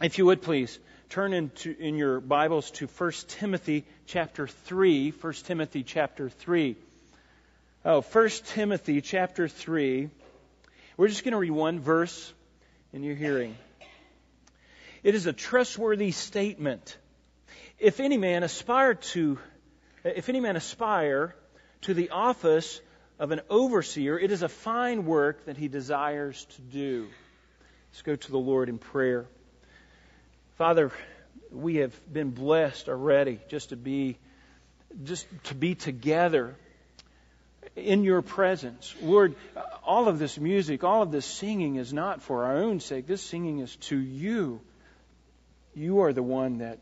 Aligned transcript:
if 0.00 0.16
you 0.16 0.26
would 0.26 0.42
please, 0.42 0.78
turn 1.08 1.32
into, 1.32 1.74
in 1.76 1.96
your 1.96 2.20
Bibles 2.20 2.70
to 2.72 2.86
1 2.86 3.12
Timothy 3.26 3.84
chapter 4.06 4.46
3. 4.46 5.10
1 5.10 5.32
Timothy 5.44 5.82
chapter 5.82 6.28
3. 6.28 6.76
Oh, 7.84 8.02
1 8.02 8.28
Timothy 8.46 9.00
chapter 9.00 9.48
3. 9.48 10.08
We're 10.96 11.08
just 11.08 11.24
going 11.24 11.32
to 11.32 11.38
read 11.38 11.50
one 11.50 11.80
verse 11.80 12.32
in 12.92 13.02
your 13.02 13.16
hearing. 13.16 13.56
It 15.02 15.16
is 15.16 15.26
a 15.26 15.32
trustworthy 15.32 16.12
statement. 16.12 16.96
If 17.80 17.98
any 17.98 18.18
man 18.18 18.44
aspire 18.44 18.94
to, 18.94 19.38
if 20.04 20.28
any 20.28 20.38
man 20.38 20.54
aspire 20.54 21.34
to 21.82 21.94
the 21.94 22.10
office 22.10 22.80
of 23.18 23.32
an 23.32 23.40
overseer, 23.50 24.16
it 24.16 24.30
is 24.30 24.42
a 24.42 24.48
fine 24.48 25.06
work 25.06 25.46
that 25.46 25.56
he 25.56 25.66
desires 25.66 26.44
to 26.56 26.62
do. 26.62 27.08
Let's 27.90 28.02
go 28.02 28.14
to 28.14 28.30
the 28.30 28.38
Lord 28.38 28.68
in 28.68 28.78
prayer. 28.78 29.26
Father, 30.58 30.90
we 31.52 31.76
have 31.76 31.94
been 32.12 32.30
blessed 32.30 32.88
already 32.88 33.38
just 33.48 33.68
to 33.68 33.76
be 33.76 34.18
just 35.04 35.24
to 35.44 35.54
be 35.54 35.76
together 35.76 36.56
in 37.76 38.02
your 38.02 38.22
presence. 38.22 38.92
Lord, 39.00 39.36
all 39.84 40.08
of 40.08 40.18
this 40.18 40.36
music, 40.36 40.82
all 40.82 41.02
of 41.02 41.12
this 41.12 41.26
singing 41.26 41.76
is 41.76 41.92
not 41.92 42.22
for 42.22 42.46
our 42.46 42.56
own 42.56 42.80
sake. 42.80 43.06
This 43.06 43.22
singing 43.22 43.60
is 43.60 43.76
to 43.76 43.96
you. 43.96 44.60
You 45.76 46.00
are 46.00 46.12
the 46.12 46.24
one 46.24 46.58
that 46.58 46.80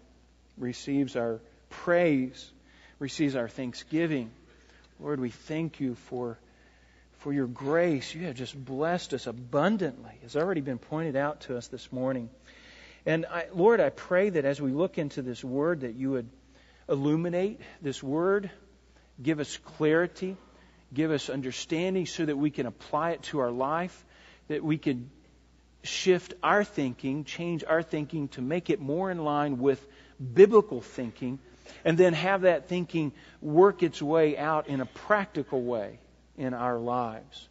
receives 0.57 1.15
our 1.15 1.41
praise, 1.69 2.51
receives 2.99 3.37
our 3.37 3.49
thanksgiving. 3.49 4.31
Lord, 4.99 5.21
we 5.21 5.29
thank 5.29 5.81
you 5.81 5.97
for, 6.09 6.39
for 7.19 7.31
your 7.31 7.47
grace. 7.47 8.15
You 8.15 8.25
have 8.25 8.37
just 8.37 8.57
blessed 8.57 9.13
us 9.13 9.27
abundantly, 9.27 10.13
as 10.25 10.35
already 10.35 10.63
been 10.63 10.79
pointed 10.79 11.17
out 11.17 11.43
to 11.43 11.59
us 11.59 11.69
this 11.69 11.93
morning. 11.93 12.31
And 13.07 13.25
I, 13.25 13.47
Lord, 13.55 13.81
I 13.81 13.91
pray 13.91 14.31
that 14.31 14.45
as 14.45 14.61
we 14.61 14.73
look 14.73 14.99
into 14.99 15.23
this 15.23 15.43
word, 15.43 15.83
that 15.83 15.95
you 15.95 16.11
would 16.11 16.29
illuminate 16.89 17.61
this 17.81 18.03
word, 18.03 18.51
give 19.23 19.39
us 19.39 19.57
clarity, 19.59 20.37
give 20.93 21.13
us 21.13 21.31
understanding 21.31 22.07
so 22.07 22.25
that 22.25 22.37
we 22.37 22.51
can 22.51 22.67
apply 22.67 23.13
it 23.13 23.23
to 23.23 23.39
our 23.39 23.53
life, 23.53 24.05
that 24.49 24.63
we 24.63 24.77
could 24.77 25.09
shift 25.85 26.35
our 26.43 26.65
thinking, 26.65 27.23
change 27.23 27.63
our 27.63 27.83
thinking 27.83 28.27
to 28.29 28.43
make 28.43 28.71
it 28.71 28.81
more 28.81 29.09
in 29.11 29.25
line 29.25 29.59
with 29.59 29.85
biblical 30.35 30.81
thinking, 30.81 31.39
and 31.85 31.97
then 31.97 32.13
have 32.13 32.43
that 32.43 32.69
thinking 32.69 33.13
work 33.41 33.85
its 33.85 34.03
way 34.03 34.37
out 34.37 34.67
in 34.67 34.81
a 34.81 34.87
practical 34.87 35.63
way 35.63 36.01
in 36.37 36.55
our 36.55 36.79
lives. 36.79 37.49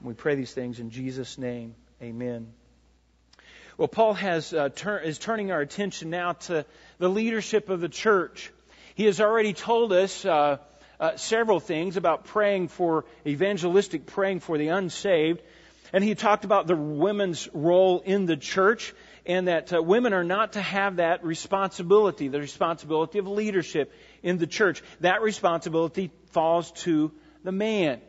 We 0.00 0.14
pray 0.14 0.34
these 0.36 0.52
things 0.52 0.80
in 0.80 0.90
Jesus' 0.90 1.36
name. 1.36 1.74
Amen. 2.02 2.52
Well, 3.76 3.88
Paul 3.88 4.14
has, 4.14 4.52
uh, 4.52 4.68
tur- 4.68 5.00
is 5.00 5.18
turning 5.18 5.50
our 5.50 5.60
attention 5.60 6.10
now 6.10 6.32
to 6.32 6.64
the 6.98 7.08
leadership 7.08 7.68
of 7.70 7.80
the 7.80 7.88
church. 7.88 8.52
He 8.94 9.06
has 9.06 9.20
already 9.20 9.52
told 9.52 9.92
us 9.92 10.24
uh, 10.24 10.58
uh, 11.00 11.16
several 11.16 11.58
things 11.58 11.96
about 11.96 12.26
praying 12.26 12.68
for 12.68 13.04
evangelistic 13.26 14.06
praying 14.06 14.40
for 14.40 14.58
the 14.58 14.68
unsaved. 14.68 15.42
And 15.92 16.04
he 16.04 16.14
talked 16.14 16.44
about 16.44 16.68
the 16.68 16.76
women's 16.76 17.48
role 17.52 18.00
in 18.04 18.26
the 18.26 18.36
church 18.36 18.94
and 19.26 19.48
that 19.48 19.72
uh, 19.72 19.82
women 19.82 20.12
are 20.12 20.24
not 20.24 20.52
to 20.52 20.60
have 20.60 20.96
that 20.96 21.24
responsibility, 21.24 22.28
the 22.28 22.40
responsibility 22.40 23.18
of 23.18 23.26
leadership 23.26 23.92
in 24.22 24.38
the 24.38 24.46
church. 24.46 24.82
That 25.00 25.20
responsibility 25.20 26.12
falls 26.30 26.70
to 26.82 27.10
the 27.42 27.52
man. 27.52 28.00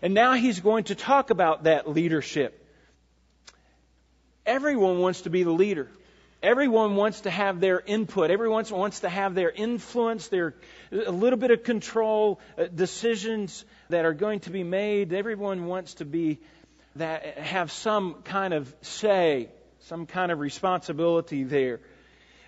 And 0.00 0.14
now 0.14 0.32
he's 0.32 0.60
going 0.60 0.84
to 0.84 0.94
talk 0.94 1.28
about 1.28 1.64
that 1.64 1.86
leadership. 1.90 2.59
Everyone 4.50 4.98
wants 4.98 5.20
to 5.20 5.30
be 5.30 5.44
the 5.44 5.52
leader. 5.52 5.86
Everyone 6.42 6.96
wants 6.96 7.20
to 7.20 7.30
have 7.30 7.60
their 7.60 7.78
input. 7.78 8.32
Everyone 8.32 8.64
wants 8.68 9.00
to 9.00 9.08
have 9.08 9.36
their 9.36 9.48
influence, 9.48 10.26
their 10.26 10.56
a 10.90 11.12
little 11.12 11.38
bit 11.38 11.52
of 11.52 11.62
control, 11.62 12.40
uh, 12.58 12.64
decisions 12.64 13.64
that 13.90 14.04
are 14.04 14.12
going 14.12 14.40
to 14.40 14.50
be 14.50 14.64
made. 14.64 15.12
Everyone 15.12 15.66
wants 15.66 15.94
to 15.94 16.04
be 16.04 16.40
that 16.96 17.38
have 17.38 17.70
some 17.70 18.22
kind 18.24 18.52
of 18.52 18.74
say, 18.80 19.50
some 19.82 20.06
kind 20.06 20.32
of 20.32 20.40
responsibility 20.40 21.44
there. 21.44 21.78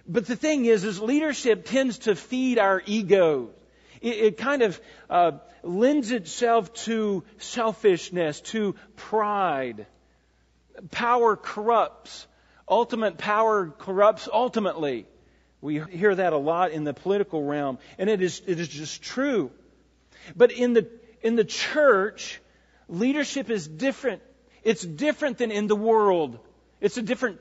But 0.05 0.27
the 0.27 0.35
thing 0.35 0.65
is, 0.65 0.83
is 0.83 1.01
leadership 1.01 1.67
tends 1.67 1.99
to 1.99 2.17
feed 2.17 2.59
our 2.59 2.83
egos. 2.85 3.51
It, 4.01 4.17
it 4.17 4.37
kind 4.39 4.63
of 4.63 4.81
uh, 5.09 5.33
lends 5.63 6.11
itself 6.11 6.73
to 6.87 7.23
selfishness, 7.39 8.41
to 8.41 8.75
pride. 8.97 9.87
Power 10.91 11.37
corrupts. 11.37 12.27
Ultimate 12.69 13.19
power 13.19 13.69
corrupts 13.69 14.29
ultimately. 14.33 15.07
We 15.61 15.81
hear 15.81 16.15
that 16.15 16.33
a 16.33 16.39
lot 16.39 16.73
in 16.73 16.85
the 16.85 16.93
political 16.93 17.43
realm, 17.43 17.79
and 17.97 18.11
it 18.11 18.21
is, 18.21 18.43
it 18.47 18.59
is 18.59 18.69
just 18.69 19.03
true. 19.03 19.51
But 20.35 20.51
in 20.51 20.73
the, 20.73 20.89
in 21.23 21.37
the 21.37 21.45
church, 21.45 22.41
leadership 22.89 23.49
is 23.51 23.69
different. 23.69 24.23
It's 24.65 24.83
different 24.83 25.39
than 25.39 25.51
in 25.51 25.69
the 25.69 25.77
world. 25.77 26.39
It's 26.81 26.97
a 26.97 27.03
different 27.03 27.41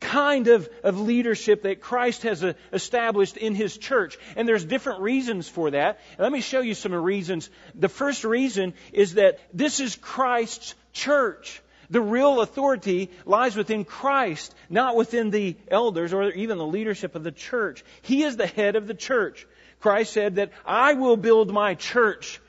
kind 0.00 0.48
of, 0.48 0.68
of 0.82 1.00
leadership 1.00 1.62
that 1.62 1.80
Christ 1.80 2.22
has 2.22 2.42
uh, 2.42 2.54
established 2.72 3.36
in 3.36 3.54
His 3.54 3.76
church. 3.76 4.18
And 4.36 4.48
there's 4.48 4.64
different 4.64 5.00
reasons 5.00 5.48
for 5.48 5.70
that. 5.70 6.00
Let 6.18 6.32
me 6.32 6.40
show 6.40 6.60
you 6.60 6.74
some 6.74 6.92
reasons. 6.92 7.50
The 7.74 7.88
first 7.88 8.24
reason 8.24 8.74
is 8.92 9.14
that 9.14 9.38
this 9.52 9.80
is 9.80 9.96
Christ's 9.96 10.74
church. 10.92 11.62
The 11.90 12.00
real 12.00 12.40
authority 12.40 13.10
lies 13.24 13.56
within 13.56 13.84
Christ, 13.84 14.54
not 14.68 14.96
within 14.96 15.30
the 15.30 15.56
elders 15.68 16.12
or 16.12 16.30
even 16.30 16.58
the 16.58 16.66
leadership 16.66 17.14
of 17.14 17.22
the 17.22 17.32
church. 17.32 17.84
He 18.02 18.22
is 18.22 18.36
the 18.36 18.46
head 18.46 18.76
of 18.76 18.86
the 18.86 18.94
church. 18.94 19.46
Christ 19.80 20.12
said 20.12 20.36
that 20.36 20.50
I 20.64 20.94
will 20.94 21.16
build 21.16 21.52
my 21.52 21.74
church 21.74 22.40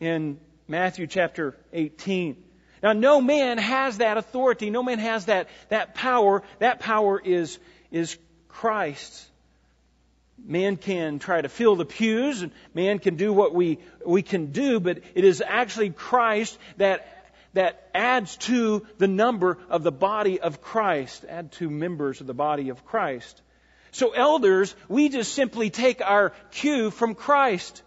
in 0.00 0.38
Matthew 0.68 1.06
chapter 1.06 1.56
18. 1.72 2.36
Now, 2.82 2.92
no 2.92 3.20
man 3.20 3.58
has 3.58 3.98
that 3.98 4.16
authority. 4.16 4.70
No 4.70 4.82
man 4.82 4.98
has 4.98 5.26
that, 5.26 5.48
that 5.70 5.94
power. 5.94 6.42
That 6.58 6.80
power 6.80 7.20
is, 7.20 7.58
is 7.90 8.18
Christ's. 8.48 9.28
Man 10.44 10.76
can 10.76 11.18
try 11.18 11.40
to 11.40 11.48
fill 11.48 11.76
the 11.76 11.86
pews 11.86 12.42
and 12.42 12.52
man 12.74 12.98
can 12.98 13.16
do 13.16 13.32
what 13.32 13.54
we, 13.54 13.78
we 14.04 14.22
can 14.22 14.52
do, 14.52 14.78
but 14.78 14.98
it 15.14 15.24
is 15.24 15.42
actually 15.44 15.90
Christ 15.90 16.58
that, 16.76 17.15
that 17.56 17.88
adds 17.94 18.36
to 18.36 18.86
the 18.98 19.08
number 19.08 19.56
of 19.70 19.82
the 19.82 19.90
body 19.90 20.40
of 20.40 20.60
Christ, 20.60 21.24
add 21.26 21.52
to 21.52 21.70
members 21.70 22.20
of 22.20 22.26
the 22.26 22.34
body 22.34 22.68
of 22.68 22.84
Christ. 22.84 23.40
So 23.92 24.10
elders, 24.10 24.76
we 24.88 25.08
just 25.08 25.32
simply 25.32 25.70
take 25.70 26.02
our 26.02 26.34
cue 26.50 26.90
from 26.90 27.14
Christ. 27.14 27.82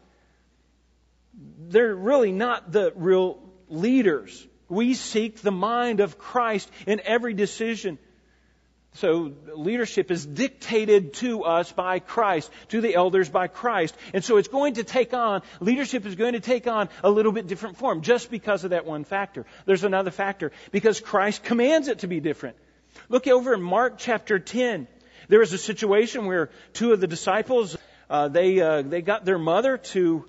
They're 1.68 1.96
really 1.96 2.32
not 2.32 2.72
the 2.72 2.92
real 2.96 3.44
leaders. 3.68 4.48
We 4.70 4.96
seek 4.96 5.40
the 5.42 5.52
mind 5.52 6.00
of 6.00 6.18
Christ 6.18 6.68
in 6.88 7.00
every 7.06 7.36
decision. 7.36 8.00
So 8.94 9.34
leadership 9.56 10.10
is 10.12 10.26
dictated 10.26 11.14
to 11.16 11.44
us 11.44 11.72
by 11.72 12.00
Christ, 12.00 12.52
to 12.70 12.82
the 12.82 12.96
elders 12.96 13.30
by 13.30 13.48
Christ. 13.48 13.96
And 14.14 14.24
so 14.24 14.38
it's 14.38 14.48
going 14.48 14.76
to 14.76 14.84
take 14.84 15.14
on, 15.14 15.42
leadership 15.60 16.06
is 16.06 16.16
going 16.16 16.34
to 16.34 16.40
take 16.40 16.68
on 16.68 16.90
a 17.04 17.10
little 17.10 17.32
bit 17.32 17.48
different 17.48 17.78
form 17.78 18.02
just 18.02 18.32
because 18.32 18.64
of 18.64 18.72
that 18.72 18.86
one 18.86 19.04
factor. 19.04 19.46
There's 19.66 19.84
another 19.84 20.12
factor 20.12 20.52
because 20.72 21.00
Christ 21.00 21.44
commands 21.44 21.88
it 21.88 22.00
to 22.00 22.08
be 22.08 22.20
different. 22.20 22.58
Look 23.08 23.28
over 23.28 23.54
in 23.54 23.62
Mark 23.62 23.96
chapter 23.98 24.40
10. 24.40 24.88
There 25.28 25.40
was 25.40 25.54
a 25.54 25.60
situation 25.60 26.26
where 26.26 26.50
two 26.74 26.92
of 26.92 27.00
the 27.00 27.08
disciples, 27.08 27.78
uh, 28.10 28.28
they, 28.28 28.60
uh, 28.60 28.82
they 28.82 29.04
got 29.04 29.24
their 29.24 29.38
mother 29.38 29.78
to 29.78 30.26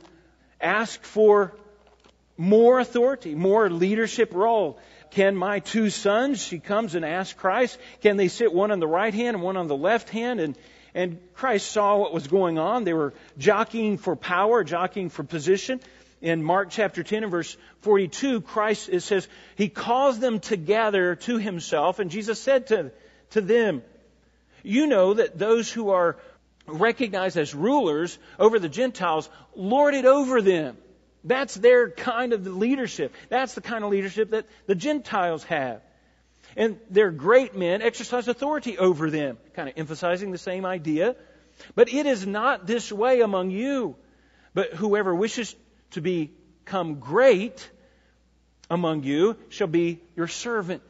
ask 0.60 1.02
for 1.02 1.54
more 2.36 2.78
authority, 2.78 3.34
more 3.34 3.70
leadership 3.70 4.34
role. 4.34 4.78
Can 5.10 5.34
my 5.34 5.58
two 5.58 5.90
sons, 5.90 6.42
she 6.42 6.58
comes 6.58 6.94
and 6.94 7.04
asks 7.04 7.38
Christ, 7.38 7.78
can 8.00 8.16
they 8.16 8.28
sit 8.28 8.52
one 8.52 8.70
on 8.70 8.78
the 8.78 8.86
right 8.86 9.12
hand 9.12 9.36
and 9.36 9.42
one 9.42 9.56
on 9.56 9.66
the 9.66 9.76
left 9.76 10.08
hand? 10.08 10.40
And, 10.40 10.56
and 10.94 11.18
Christ 11.34 11.70
saw 11.70 11.96
what 11.96 12.14
was 12.14 12.28
going 12.28 12.58
on. 12.58 12.84
They 12.84 12.94
were 12.94 13.12
jockeying 13.36 13.98
for 13.98 14.14
power, 14.14 14.62
jockeying 14.62 15.10
for 15.10 15.24
position. 15.24 15.80
In 16.20 16.42
Mark 16.42 16.68
chapter 16.70 17.02
10 17.02 17.24
and 17.24 17.32
verse 17.32 17.56
42, 17.80 18.42
Christ, 18.42 18.88
it 18.92 19.00
says, 19.00 19.26
He 19.56 19.68
calls 19.68 20.18
them 20.18 20.38
together 20.38 21.16
to 21.16 21.38
Himself, 21.38 21.98
and 21.98 22.10
Jesus 22.10 22.40
said 22.40 22.68
to, 22.68 22.92
to 23.30 23.40
them, 23.40 23.82
You 24.62 24.86
know 24.86 25.14
that 25.14 25.38
those 25.38 25.72
who 25.72 25.90
are 25.90 26.18
recognized 26.66 27.36
as 27.38 27.54
rulers 27.54 28.18
over 28.38 28.58
the 28.58 28.68
Gentiles 28.68 29.28
lord 29.56 29.94
it 29.94 30.04
over 30.04 30.40
them 30.42 30.76
that's 31.24 31.54
their 31.54 31.90
kind 31.90 32.32
of 32.32 32.46
leadership. 32.46 33.14
That's 33.28 33.54
the 33.54 33.60
kind 33.60 33.84
of 33.84 33.90
leadership 33.90 34.30
that 34.30 34.46
the 34.66 34.74
Gentiles 34.74 35.44
have. 35.44 35.82
And 36.56 36.78
their 36.90 37.10
great 37.10 37.54
men 37.56 37.82
exercise 37.82 38.26
authority 38.26 38.78
over 38.78 39.10
them, 39.10 39.38
kind 39.54 39.68
of 39.68 39.74
emphasizing 39.76 40.32
the 40.32 40.38
same 40.38 40.64
idea. 40.64 41.16
But 41.74 41.92
it 41.92 42.06
is 42.06 42.26
not 42.26 42.66
this 42.66 42.90
way 42.90 43.20
among 43.20 43.50
you. 43.50 43.96
But 44.54 44.74
whoever 44.74 45.14
wishes 45.14 45.54
to 45.92 46.00
become 46.00 47.00
great 47.00 47.70
among 48.68 49.02
you 49.02 49.36
shall 49.48 49.66
be 49.66 50.00
your 50.16 50.28
servant. 50.28 50.82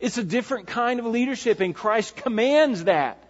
It's 0.00 0.18
a 0.18 0.24
different 0.24 0.66
kind 0.66 1.00
of 1.00 1.06
leadership, 1.06 1.60
and 1.60 1.74
Christ 1.74 2.16
commands 2.16 2.84
that. 2.84 3.21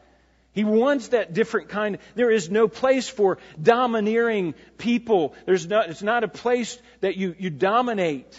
He 0.53 0.65
wants 0.65 1.09
that 1.09 1.33
different 1.33 1.71
kind. 1.71 1.99
There 2.15 2.31
is 2.31 2.51
no 2.51 2.69
place 2.69 3.09
for 3.09 3.39
domineering 3.61 4.55
people. 4.77 5.35
There's 5.47 5.67
not, 5.67 5.89
it's 5.89 6.03
not 6.03 6.25
a 6.25 6.29
place 6.29 6.79
that 7.01 7.17
you, 7.17 7.35
you 7.39 7.49
dominate. 7.49 8.39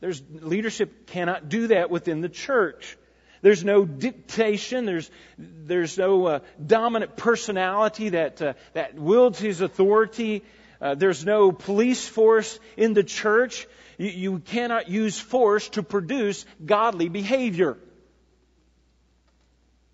There's, 0.00 0.22
leadership 0.30 1.08
cannot 1.08 1.48
do 1.48 1.66
that 1.68 1.90
within 1.90 2.20
the 2.20 2.28
church. 2.28 2.96
There's 3.42 3.64
no 3.64 3.84
dictation. 3.84 4.86
There's, 4.86 5.10
there's 5.38 5.98
no 5.98 6.26
uh, 6.26 6.38
dominant 6.64 7.16
personality 7.16 8.10
that, 8.10 8.40
uh, 8.40 8.52
that 8.74 8.94
wields 8.94 9.40
his 9.40 9.60
authority. 9.60 10.44
Uh, 10.80 10.94
there's 10.94 11.24
no 11.24 11.50
police 11.50 12.06
force 12.06 12.60
in 12.76 12.94
the 12.94 13.02
church. 13.02 13.66
You, 13.98 14.08
you 14.08 14.38
cannot 14.38 14.88
use 14.88 15.18
force 15.18 15.68
to 15.70 15.82
produce 15.82 16.46
godly 16.64 17.08
behavior. 17.08 17.76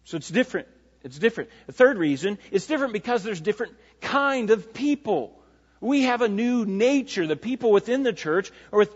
So 0.05 0.19
it's 0.19 0.29
different. 0.29 0.69
It's 1.07 1.19
different. 1.19 1.51
The 1.67 1.73
third 1.73 1.99
reason, 1.99 2.39
it's 2.51 2.67
different 2.67 2.93
because 2.93 3.23
there's 3.23 3.41
different 3.41 3.75
kind 4.01 4.51
of 4.51 4.75
people. 4.75 5.41
We 5.81 6.03
have 6.03 6.21
a 6.21 6.29
new 6.29 6.65
nature. 6.67 7.27
The 7.27 7.37
people 7.37 7.71
within 7.71 8.03
the 8.03 8.13
church 8.13 8.51
are 8.73 8.81
with, 8.81 8.91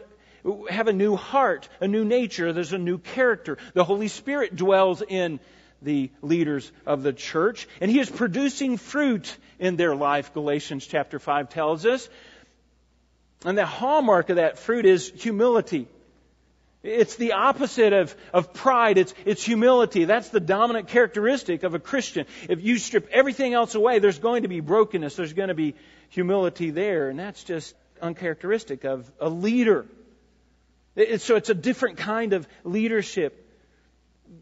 have 0.68 0.88
a 0.88 0.92
new 0.92 1.14
heart, 1.14 1.68
a 1.80 1.86
new 1.86 2.04
nature. 2.04 2.52
There's 2.52 2.72
a 2.72 2.78
new 2.78 2.98
character. 2.98 3.58
The 3.74 3.84
Holy 3.84 4.08
Spirit 4.08 4.56
dwells 4.56 5.02
in 5.06 5.38
the 5.82 6.10
leaders 6.20 6.70
of 6.84 7.02
the 7.02 7.12
church, 7.12 7.68
and 7.80 7.90
He 7.90 8.00
is 8.00 8.10
producing 8.10 8.76
fruit 8.76 9.34
in 9.58 9.76
their 9.76 9.94
life, 9.94 10.34
Galatians 10.34 10.86
chapter 10.86 11.18
5 11.18 11.48
tells 11.48 11.86
us. 11.86 12.08
And 13.44 13.56
the 13.56 13.64
hallmark 13.64 14.30
of 14.30 14.36
that 14.36 14.58
fruit 14.58 14.84
is 14.84 15.10
humility. 15.14 15.86
It's 16.82 17.16
the 17.16 17.32
opposite 17.32 17.92
of, 17.92 18.16
of 18.32 18.54
pride. 18.54 18.96
It's, 18.96 19.12
it's 19.26 19.44
humility. 19.44 20.06
That's 20.06 20.30
the 20.30 20.40
dominant 20.40 20.88
characteristic 20.88 21.62
of 21.62 21.74
a 21.74 21.78
Christian. 21.78 22.24
If 22.48 22.62
you 22.62 22.78
strip 22.78 23.08
everything 23.12 23.52
else 23.52 23.74
away, 23.74 23.98
there's 23.98 24.18
going 24.18 24.42
to 24.42 24.48
be 24.48 24.60
brokenness. 24.60 25.14
There's 25.14 25.34
going 25.34 25.48
to 25.48 25.54
be 25.54 25.74
humility 26.08 26.70
there. 26.70 27.10
And 27.10 27.18
that's 27.18 27.44
just 27.44 27.74
uncharacteristic 28.00 28.84
of 28.84 29.10
a 29.20 29.28
leader. 29.28 29.86
It, 30.96 31.20
so 31.20 31.36
it's 31.36 31.50
a 31.50 31.54
different 31.54 31.98
kind 31.98 32.32
of 32.32 32.48
leadership. 32.64 33.46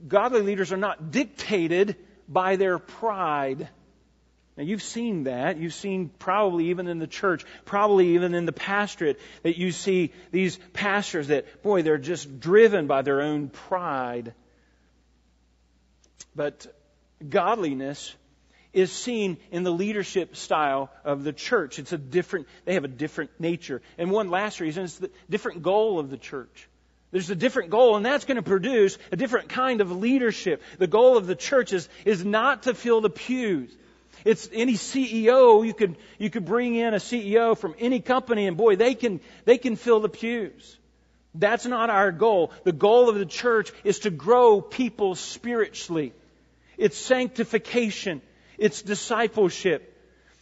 Godly 0.07 0.43
leaders 0.43 0.73
are 0.73 0.77
not 0.77 1.11
dictated 1.11 1.97
by 2.29 2.55
their 2.55 2.79
pride. 2.79 3.69
Now, 4.59 4.65
you've 4.65 4.83
seen 4.83 5.25
that. 5.25 5.57
You've 5.59 5.73
seen 5.73 6.11
probably 6.19 6.71
even 6.71 6.89
in 6.89 6.99
the 6.99 7.07
church, 7.07 7.45
probably 7.65 8.17
even 8.17 8.35
in 8.35 8.45
the 8.45 8.53
pastorate, 8.53 9.21
that 9.45 9.57
you 9.57 9.71
see 9.71 10.13
these 10.33 10.59
pastors 10.73 11.29
that, 11.29 11.63
boy, 11.63 11.83
they're 11.83 11.97
just 11.97 12.41
driven 12.41 12.89
by 12.89 13.03
their 13.03 13.23
own 13.23 13.51
pride. 13.51 14.35
But 16.35 16.67
godliness 17.27 18.13
is 18.73 18.91
seen 18.91 19.37
in 19.53 19.63
the 19.63 19.71
leadership 19.71 20.35
style 20.35 20.91
of 21.05 21.23
the 21.23 21.33
church. 21.33 21.79
It's 21.79 21.93
a 21.93 21.99
different, 21.99 22.49
they 22.65 22.75
have 22.75 22.85
a 22.85 22.89
different 22.89 23.31
nature. 23.39 23.81
And 23.97 24.11
one 24.11 24.29
last 24.29 24.59
reason 24.59 24.83
is 24.83 24.99
the 24.99 25.13
different 25.31 25.63
goal 25.63 26.01
of 26.01 26.11
the 26.11 26.19
church. 26.19 26.69
There's 27.13 27.31
a 27.31 27.37
different 27.37 27.71
goal, 27.71 27.95
and 27.95 28.05
that's 28.05 28.25
going 28.25 28.37
to 28.37 28.43
produce 28.43 28.99
a 29.13 29.17
different 29.17 29.51
kind 29.51 29.81
of 29.81 29.93
leadership. 29.93 30.63
The 30.79 30.89
goal 30.89 31.17
of 31.17 31.29
the 31.29 31.37
church 31.37 31.73
is, 31.73 31.89
is 32.05 32.25
not 32.25 32.65
to 32.65 32.75
fill 32.75 33.01
the 33.01 33.09
pews. 33.09 33.73
It's 34.25 34.49
any 34.53 34.75
CEO, 34.75 35.67
you 35.67 35.75
could, 35.75 35.97
you 36.19 36.31
could 36.31 36.45
bring 36.45 36.75
in 36.75 36.95
a 36.95 36.99
CEO 36.99 37.57
from 37.57 37.75
any 37.79 38.01
company 38.01 38.47
and 38.47 38.57
boy, 38.57 38.77
they 38.77 38.95
can, 38.95 39.21
they 39.45 39.59
can 39.59 39.77
fill 39.77 40.01
the 40.01 40.09
pews. 40.09 40.77
That's 41.35 41.67
not 41.67 41.91
our 41.91 42.11
goal. 42.11 42.53
The 42.65 42.73
goal 42.73 43.09
of 43.09 43.17
the 43.17 43.27
church 43.27 43.71
is 43.85 44.01
to 44.01 44.11
grow 44.11 44.61
people 44.61 45.15
spiritually. 45.15 46.13
It's 46.77 46.97
sanctification. 46.97 48.23
It's 48.57 48.83
discipleship. 48.83 49.95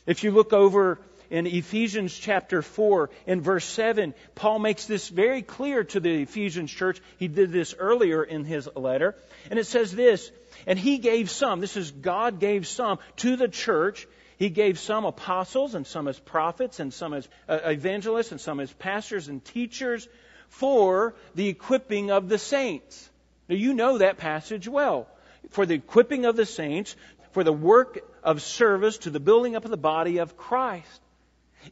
If 0.06 0.24
you 0.24 0.30
look 0.30 0.52
over 0.52 0.98
in 1.30 1.46
Ephesians 1.46 2.16
chapter 2.16 2.62
4 2.62 3.10
in 3.26 3.40
verse 3.40 3.64
7, 3.64 4.14
Paul 4.34 4.58
makes 4.60 4.86
this 4.86 5.08
very 5.08 5.42
clear 5.42 5.84
to 5.84 6.00
the 6.00 6.22
Ephesians 6.22 6.70
church. 6.70 7.00
He 7.18 7.28
did 7.28 7.52
this 7.52 7.74
earlier 7.76 8.22
in 8.22 8.44
his 8.44 8.68
letter. 8.76 9.16
And 9.50 9.58
it 9.58 9.66
says 9.66 9.92
this, 9.92 10.30
and 10.66 10.78
he 10.78 10.98
gave 10.98 11.30
some, 11.30 11.60
this 11.60 11.76
is 11.76 11.90
God 11.90 12.40
gave 12.40 12.66
some 12.66 12.98
to 13.16 13.36
the 13.36 13.48
church. 13.48 14.06
He 14.38 14.50
gave 14.50 14.78
some 14.78 15.04
apostles 15.04 15.74
and 15.74 15.86
some 15.86 16.08
as 16.08 16.18
prophets 16.18 16.78
and 16.80 16.92
some 16.92 17.14
as 17.14 17.28
uh, 17.48 17.58
evangelists 17.64 18.32
and 18.32 18.40
some 18.40 18.60
as 18.60 18.72
pastors 18.72 19.28
and 19.28 19.44
teachers 19.44 20.08
for 20.48 21.14
the 21.34 21.48
equipping 21.48 22.10
of 22.10 22.28
the 22.28 22.38
saints. 22.38 23.10
Now 23.48 23.56
you 23.56 23.74
know 23.74 23.98
that 23.98 24.18
passage 24.18 24.68
well. 24.68 25.08
For 25.50 25.64
the 25.64 25.74
equipping 25.74 26.26
of 26.26 26.36
the 26.36 26.46
saints, 26.46 26.96
for 27.32 27.44
the 27.44 27.52
work 27.52 28.00
of 28.22 28.42
service 28.42 28.98
to 28.98 29.10
the 29.10 29.20
building 29.20 29.56
up 29.56 29.64
of 29.64 29.70
the 29.70 29.76
body 29.76 30.18
of 30.18 30.36
Christ. 30.36 31.00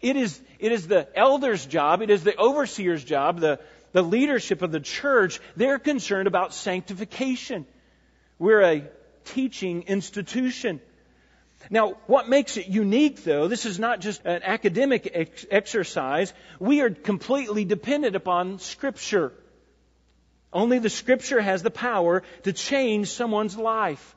It 0.01 0.17
is, 0.17 0.41
it 0.59 0.73
is 0.73 0.87
the 0.87 1.09
elder's 1.17 1.65
job, 1.67 2.03
it 2.03 2.11
is 2.11 2.25
the 2.25 2.37
overseer's 2.37 3.05
job, 3.05 3.41
the, 3.41 3.61
the 3.93 4.03
leadership 4.03 4.63
of 4.63 4.73
the 4.73 4.81
church. 4.81 5.41
They're 5.57 5.79
concerned 5.79 6.29
about 6.29 6.55
sanctification. 6.55 7.67
We're 8.39 8.63
a 8.63 8.85
teaching 9.25 9.85
institution. 9.87 10.81
Now, 11.71 11.95
what 12.07 12.29
makes 12.29 12.57
it 12.57 12.67
unique, 12.67 13.25
though, 13.25 13.49
this 13.49 13.65
is 13.65 13.79
not 13.79 14.01
just 14.01 14.25
an 14.25 14.43
academic 14.43 15.11
ex- 15.13 15.47
exercise. 15.51 16.33
We 16.59 16.81
are 16.83 16.91
completely 16.91 17.65
dependent 17.65 18.17
upon 18.17 18.59
Scripture. 18.59 19.33
Only 20.53 20.79
the 20.79 20.91
Scripture 20.91 21.41
has 21.41 21.63
the 21.63 21.71
power 21.71 22.23
to 22.43 22.53
change 22.53 23.09
someone's 23.11 23.57
life. 23.57 24.15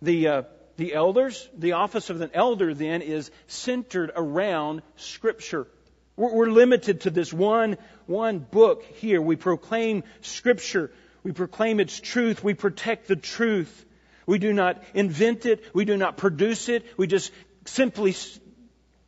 The, 0.00 0.28
uh, 0.28 0.42
the 0.76 0.94
elders, 0.94 1.48
the 1.56 1.72
office 1.72 2.10
of 2.10 2.20
an 2.20 2.30
elder 2.34 2.74
then 2.74 3.02
is 3.02 3.30
centered 3.46 4.10
around 4.16 4.82
Scripture. 4.96 5.68
We're, 6.16 6.34
we're 6.34 6.50
limited 6.50 7.02
to 7.02 7.10
this 7.10 7.32
one, 7.32 7.76
one 8.06 8.40
book 8.40 8.84
here. 8.96 9.22
We 9.22 9.36
proclaim 9.36 10.02
Scripture. 10.22 10.90
We 11.22 11.32
proclaim 11.32 11.80
its 11.80 11.98
truth. 11.98 12.42
We 12.42 12.54
protect 12.54 13.08
the 13.08 13.16
truth. 13.16 13.86
We 14.26 14.38
do 14.38 14.52
not 14.52 14.82
invent 14.94 15.46
it. 15.46 15.64
We 15.74 15.84
do 15.84 15.96
not 15.96 16.16
produce 16.16 16.68
it. 16.68 16.84
We 16.96 17.06
just 17.06 17.32
simply, 17.64 18.14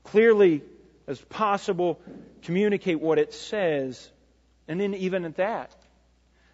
clearly 0.05 0.62
as 1.06 1.20
possible, 1.20 2.00
communicate 2.43 3.00
what 3.00 3.19
it 3.19 3.32
says. 3.34 4.11
And 4.69 4.81
then 4.81 4.94
even 4.94 5.25
at 5.25 5.37
that, 5.37 5.75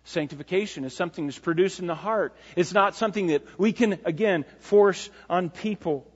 sanctification 0.05 0.85
is 0.85 0.95
something 0.95 1.27
that's 1.27 1.39
produced 1.39 1.79
in 1.79 1.87
the 1.87 1.95
heart. 1.95 2.35
It's 2.57 2.73
not 2.73 2.95
something 2.95 3.29
that 3.29 3.47
we 3.59 3.73
can, 3.73 3.99
again, 4.05 4.45
force 4.59 5.09
on 5.29 5.51
people. 5.51 6.07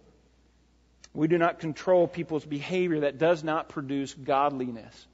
We 1.13 1.29
do 1.29 1.39
not 1.39 1.61
control 1.61 2.09
people's 2.09 2.45
behavior 2.45 3.01
that 3.01 3.19
does 3.19 3.45
not 3.45 3.69
produce 3.69 4.13
godliness. 4.13 5.07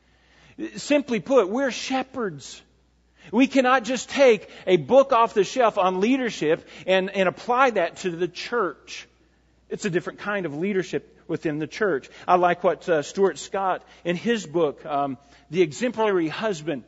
Simply 0.76 1.20
put, 1.20 1.48
we're 1.48 1.70
shepherds. 1.70 2.62
We 3.32 3.46
cannot 3.46 3.84
just 3.84 4.10
take 4.10 4.48
a 4.66 4.76
book 4.76 5.12
off 5.12 5.34
the 5.34 5.44
shelf 5.44 5.78
on 5.78 6.00
leadership 6.00 6.66
and, 6.86 7.10
and 7.10 7.28
apply 7.28 7.70
that 7.70 7.96
to 7.98 8.10
the 8.10 8.28
church. 8.28 9.06
It's 9.68 9.84
a 9.84 9.90
different 9.90 10.18
kind 10.18 10.46
of 10.46 10.56
leadership 10.56 11.16
within 11.28 11.58
the 11.58 11.66
church. 11.66 12.10
I 12.26 12.34
like 12.34 12.64
what 12.64 12.88
uh, 12.88 13.02
Stuart 13.02 13.38
Scott 13.38 13.84
in 14.04 14.16
his 14.16 14.46
book, 14.46 14.84
um, 14.84 15.16
The 15.50 15.62
Exemplary 15.62 16.28
Husband, 16.28 16.82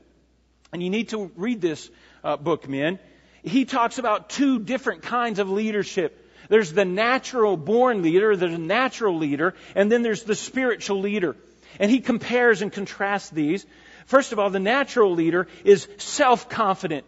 and 0.73 0.83
you 0.83 0.91
need 0.91 1.11
to 1.11 1.31
read 1.37 1.61
this 1.61 1.89
uh, 2.25 2.37
book, 2.37 2.69
men. 2.69 2.99
He 3.43 3.65
talks 3.65 3.99
about 3.99 4.31
two 4.31 4.59
different 4.59 5.03
kinds 5.03 5.39
of 5.39 5.49
leadership. 5.49 6.19
There's 6.49 6.73
the 6.73 6.85
natural 6.85 7.57
born 7.57 8.03
leader, 8.03 8.37
there's 8.37 8.55
a 8.55 8.59
natural 8.59 9.17
leader, 9.17 9.55
and 9.75 9.91
then 9.91 10.03
there's 10.03 10.25
the 10.25 10.35
spiritual 10.35 11.01
leader. 11.01 11.37
And 11.79 11.91
he 11.91 12.01
compares 12.01 12.63
and 12.63 12.73
contrasts 12.73 13.31
these. 13.31 13.65
First 14.07 14.33
of 14.33 14.39
all, 14.39 14.51
the 14.51 14.61
natural 14.61 15.15
leader 15.15 15.49
is 15.65 15.89
self-confident. 15.99 17.05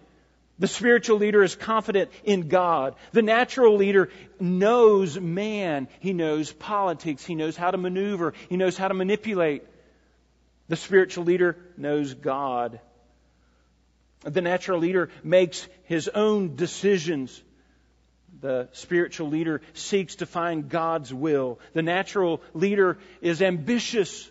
The 0.58 0.68
spiritual 0.68 1.18
leader 1.18 1.42
is 1.42 1.56
confident 1.56 2.10
in 2.22 2.48
God. 2.48 2.94
The 3.12 3.22
natural 3.22 3.76
leader 3.76 4.10
knows 4.38 5.18
man. 5.18 5.88
He 5.98 6.12
knows 6.12 6.52
politics. 6.52 7.24
He 7.24 7.34
knows 7.34 7.56
how 7.56 7.72
to 7.72 7.78
maneuver. 7.78 8.34
He 8.48 8.56
knows 8.56 8.76
how 8.76 8.88
to 8.88 8.94
manipulate. 8.94 9.64
The 10.68 10.76
spiritual 10.76 11.24
leader 11.24 11.56
knows 11.76 12.14
God. 12.14 12.78
The 14.22 14.40
natural 14.40 14.78
leader 14.78 15.10
makes 15.22 15.66
his 15.84 16.08
own 16.08 16.54
decisions. 16.54 17.42
The 18.40 18.68
spiritual 18.72 19.28
leader 19.28 19.60
seeks 19.74 20.16
to 20.16 20.26
find 20.26 20.68
God's 20.68 21.12
will. 21.12 21.58
The 21.72 21.82
natural 21.82 22.42
leader 22.54 22.98
is 23.20 23.42
ambitious. 23.42 24.30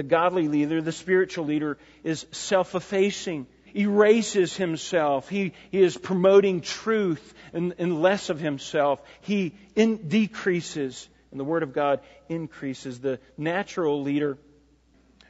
The 0.00 0.04
godly 0.04 0.48
leader, 0.48 0.80
the 0.80 0.92
spiritual 0.92 1.44
leader, 1.44 1.76
is 2.04 2.24
self 2.30 2.74
effacing, 2.74 3.46
erases 3.76 4.56
himself. 4.56 5.28
He, 5.28 5.52
he 5.70 5.82
is 5.82 5.94
promoting 5.94 6.62
truth 6.62 7.34
and, 7.52 7.74
and 7.76 8.00
less 8.00 8.30
of 8.30 8.40
himself. 8.40 9.02
He 9.20 9.54
in, 9.76 10.08
decreases, 10.08 11.06
and 11.30 11.38
the 11.38 11.44
Word 11.44 11.62
of 11.62 11.74
God 11.74 12.00
increases. 12.30 13.00
The 13.00 13.20
natural 13.36 14.02
leader, 14.02 14.38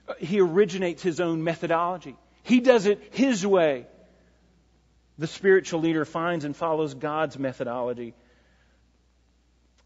uh, 0.07 0.15
he 0.21 0.41
originates 0.41 1.03
his 1.03 1.19
own 1.19 1.43
methodology. 1.43 2.15
He 2.45 2.61
does 2.61 2.87
it 2.87 3.03
his 3.11 3.45
way. 3.45 3.89
The 5.19 5.27
spiritual 5.27 5.81
leader 5.81 6.05
finds 6.05 6.45
and 6.45 6.55
follows 6.55 6.95
God's 6.95 7.37
methodology. 7.37 8.15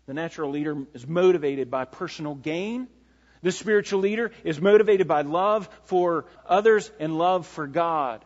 The 0.05 0.13
natural 0.13 0.51
leader 0.51 0.77
is 0.93 1.07
motivated 1.07 1.71
by 1.71 1.87
personal 1.87 2.35
gain. 2.35 2.89
The 3.45 3.53
spiritual 3.53 4.01
leader 4.01 4.33
is 4.43 4.59
motivated 4.59 5.07
by 5.07 5.21
love 5.21 5.69
for 5.85 6.25
others 6.49 6.91
and 6.99 7.19
love 7.19 7.47
for 7.47 7.67
God. 7.67 8.25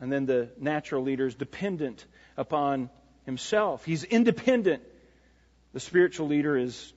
And 0.00 0.10
then 0.10 0.24
the 0.24 0.48
natural 0.58 1.02
leader 1.02 1.26
is 1.26 1.34
dependent 1.34 2.02
upon 2.38 2.88
himself. 3.26 3.84
He's 3.84 4.02
independent. 4.02 4.82
The 5.74 5.80
spiritual 5.80 6.28
leader 6.28 6.56
is 6.56 6.94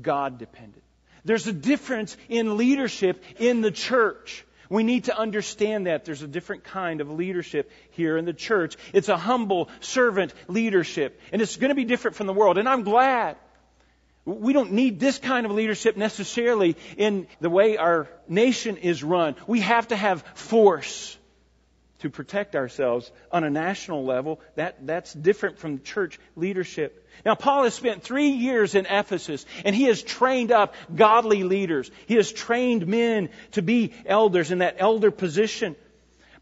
God 0.00 0.38
dependent. 0.38 0.82
There's 1.22 1.46
a 1.46 1.52
difference 1.52 2.16
in 2.30 2.56
leadership 2.56 3.22
in 3.38 3.60
the 3.60 3.70
church. 3.70 4.46
We 4.70 4.84
need 4.84 5.04
to 5.04 5.18
understand 5.18 5.86
that 5.86 6.06
there's 6.06 6.22
a 6.22 6.26
different 6.26 6.64
kind 6.64 7.02
of 7.02 7.10
leadership 7.10 7.70
here 7.90 8.16
in 8.16 8.24
the 8.24 8.32
church. 8.32 8.78
It's 8.94 9.10
a 9.10 9.18
humble 9.18 9.68
servant 9.80 10.32
leadership, 10.48 11.20
and 11.30 11.42
it's 11.42 11.56
going 11.56 11.68
to 11.68 11.74
be 11.74 11.84
different 11.84 12.16
from 12.16 12.26
the 12.26 12.32
world. 12.32 12.56
And 12.56 12.66
I'm 12.66 12.84
glad. 12.84 13.36
We 14.24 14.52
don't 14.52 14.72
need 14.72 15.00
this 15.00 15.18
kind 15.18 15.46
of 15.46 15.52
leadership 15.52 15.96
necessarily 15.96 16.76
in 16.96 17.26
the 17.40 17.50
way 17.50 17.76
our 17.76 18.08
nation 18.28 18.76
is 18.76 19.02
run. 19.02 19.34
We 19.46 19.60
have 19.60 19.88
to 19.88 19.96
have 19.96 20.22
force 20.34 21.16
to 22.02 22.10
protect 22.10 22.56
ourselves 22.56 23.10
on 23.30 23.44
a 23.44 23.50
national 23.50 24.04
level. 24.04 24.40
That, 24.56 24.86
that's 24.86 25.12
different 25.12 25.58
from 25.58 25.82
church 25.82 26.18
leadership. 26.34 27.08
Now, 27.24 27.36
Paul 27.36 27.64
has 27.64 27.74
spent 27.74 28.02
three 28.02 28.30
years 28.30 28.74
in 28.74 28.86
Ephesus, 28.86 29.46
and 29.64 29.74
he 29.74 29.84
has 29.84 30.02
trained 30.02 30.50
up 30.50 30.74
godly 30.94 31.44
leaders. 31.44 31.90
He 32.06 32.14
has 32.14 32.32
trained 32.32 32.86
men 32.86 33.28
to 33.52 33.62
be 33.62 33.92
elders 34.04 34.50
in 34.50 34.58
that 34.58 34.76
elder 34.78 35.12
position. 35.12 35.76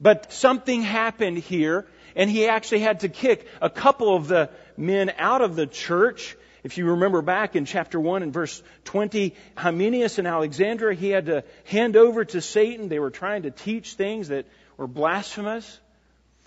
But 0.00 0.32
something 0.32 0.82
happened 0.82 1.38
here, 1.38 1.86
and 2.16 2.30
he 2.30 2.46
actually 2.48 2.80
had 2.80 3.00
to 3.00 3.10
kick 3.10 3.46
a 3.60 3.68
couple 3.68 4.16
of 4.16 4.28
the 4.28 4.50
men 4.78 5.12
out 5.18 5.42
of 5.42 5.56
the 5.56 5.66
church. 5.66 6.36
If 6.62 6.76
you 6.76 6.86
remember 6.86 7.22
back 7.22 7.56
in 7.56 7.64
chapter 7.64 7.98
1 7.98 8.22
and 8.22 8.32
verse 8.32 8.62
20, 8.84 9.34
Hymenaeus 9.56 10.18
and 10.18 10.26
Alexander, 10.26 10.92
he 10.92 11.08
had 11.08 11.26
to 11.26 11.44
hand 11.64 11.96
over 11.96 12.24
to 12.24 12.40
Satan. 12.40 12.88
They 12.88 12.98
were 12.98 13.10
trying 13.10 13.42
to 13.42 13.50
teach 13.50 13.94
things 13.94 14.28
that 14.28 14.46
were 14.76 14.86
blasphemous. 14.86 15.80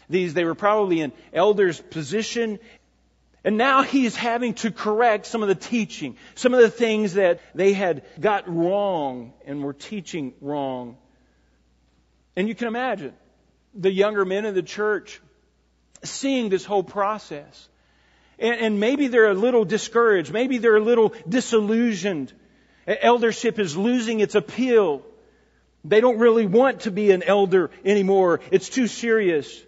These, 0.09 0.33
they 0.33 0.45
were 0.45 0.55
probably 0.55 1.01
in 1.01 1.13
elder's 1.33 1.79
position. 1.79 2.59
And 3.43 3.57
now 3.57 3.81
he's 3.81 4.15
having 4.15 4.53
to 4.55 4.71
correct 4.71 5.25
some 5.25 5.41
of 5.41 5.47
the 5.49 5.55
teaching, 5.55 6.17
some 6.35 6.53
of 6.53 6.61
the 6.61 6.69
things 6.69 7.15
that 7.15 7.41
they 7.55 7.73
had 7.73 8.03
got 8.19 8.47
wrong 8.47 9.33
and 9.45 9.63
were 9.63 9.73
teaching 9.73 10.33
wrong. 10.39 10.97
And 12.35 12.47
you 12.47 12.55
can 12.55 12.67
imagine 12.67 13.13
the 13.73 13.91
younger 13.91 14.25
men 14.25 14.45
in 14.45 14.53
the 14.53 14.63
church 14.63 15.19
seeing 16.03 16.49
this 16.49 16.65
whole 16.65 16.83
process. 16.83 17.69
And, 18.43 18.59
and 18.59 18.79
maybe 18.79 19.07
they're 19.07 19.31
a 19.31 19.33
little 19.33 19.63
discouraged. 19.63 20.31
Maybe 20.31 20.57
they're 20.59 20.75
a 20.75 20.83
little 20.83 21.13
disillusioned. 21.27 22.33
Eldership 22.85 23.57
is 23.57 23.77
losing 23.77 24.19
its 24.19 24.35
appeal. 24.35 25.01
They 25.85 26.01
don't 26.01 26.19
really 26.19 26.45
want 26.45 26.81
to 26.81 26.91
be 26.91 27.11
an 27.11 27.23
elder 27.23 27.71
anymore. 27.85 28.41
It's 28.51 28.67
too 28.67 28.87
serious. 28.87 29.63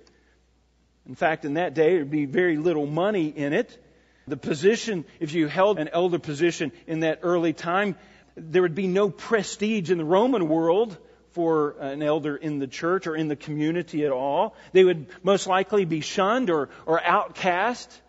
In 1.07 1.15
fact, 1.15 1.45
in 1.45 1.53
that 1.53 1.73
day, 1.73 1.95
there'd 1.95 2.11
be 2.11 2.25
very 2.25 2.57
little 2.57 2.85
money 2.85 3.27
in 3.27 3.53
it. 3.53 3.81
The 4.27 4.37
position, 4.37 5.05
if 5.19 5.33
you 5.33 5.47
held 5.47 5.79
an 5.79 5.87
elder 5.87 6.19
position 6.19 6.73
in 6.87 7.01
that 7.01 7.19
early 7.21 7.53
time, 7.53 7.95
there 8.35 8.61
would 8.61 8.75
be 8.75 8.87
no 8.87 9.09
prestige 9.09 9.89
in 9.89 9.97
the 9.97 10.05
Roman 10.05 10.49
world 10.49 10.97
for 11.31 11.75
an 11.79 12.01
elder 12.01 12.35
in 12.35 12.59
the 12.59 12.67
church 12.67 13.07
or 13.07 13.15
in 13.15 13.29
the 13.29 13.35
community 13.35 14.03
at 14.03 14.11
all. 14.11 14.55
They 14.73 14.83
would 14.83 15.07
most 15.23 15.47
likely 15.47 15.85
be 15.85 16.01
shunned 16.01 16.49
or, 16.49 16.69
or 16.85 17.01
outcast. 17.01 18.01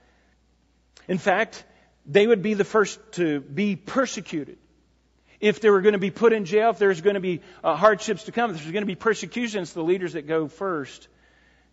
In 1.08 1.18
fact, 1.18 1.64
they 2.06 2.26
would 2.26 2.42
be 2.42 2.54
the 2.54 2.64
first 2.64 3.00
to 3.12 3.40
be 3.40 3.76
persecuted 3.76 4.58
if 5.40 5.60
they 5.60 5.70
were 5.70 5.82
going 5.82 5.92
to 5.92 5.98
be 5.98 6.10
put 6.10 6.32
in 6.32 6.44
jail, 6.44 6.70
if 6.70 6.78
there's 6.78 7.00
going 7.00 7.14
to 7.14 7.20
be 7.20 7.40
uh, 7.62 7.76
hardships 7.76 8.24
to 8.24 8.32
come, 8.32 8.50
if 8.50 8.56
there's 8.56 8.72
going 8.72 8.82
to 8.82 8.86
be 8.86 8.94
persecutions, 8.94 9.72
the 9.72 9.82
leaders 9.82 10.14
that 10.14 10.26
go 10.26 10.48
first. 10.48 11.08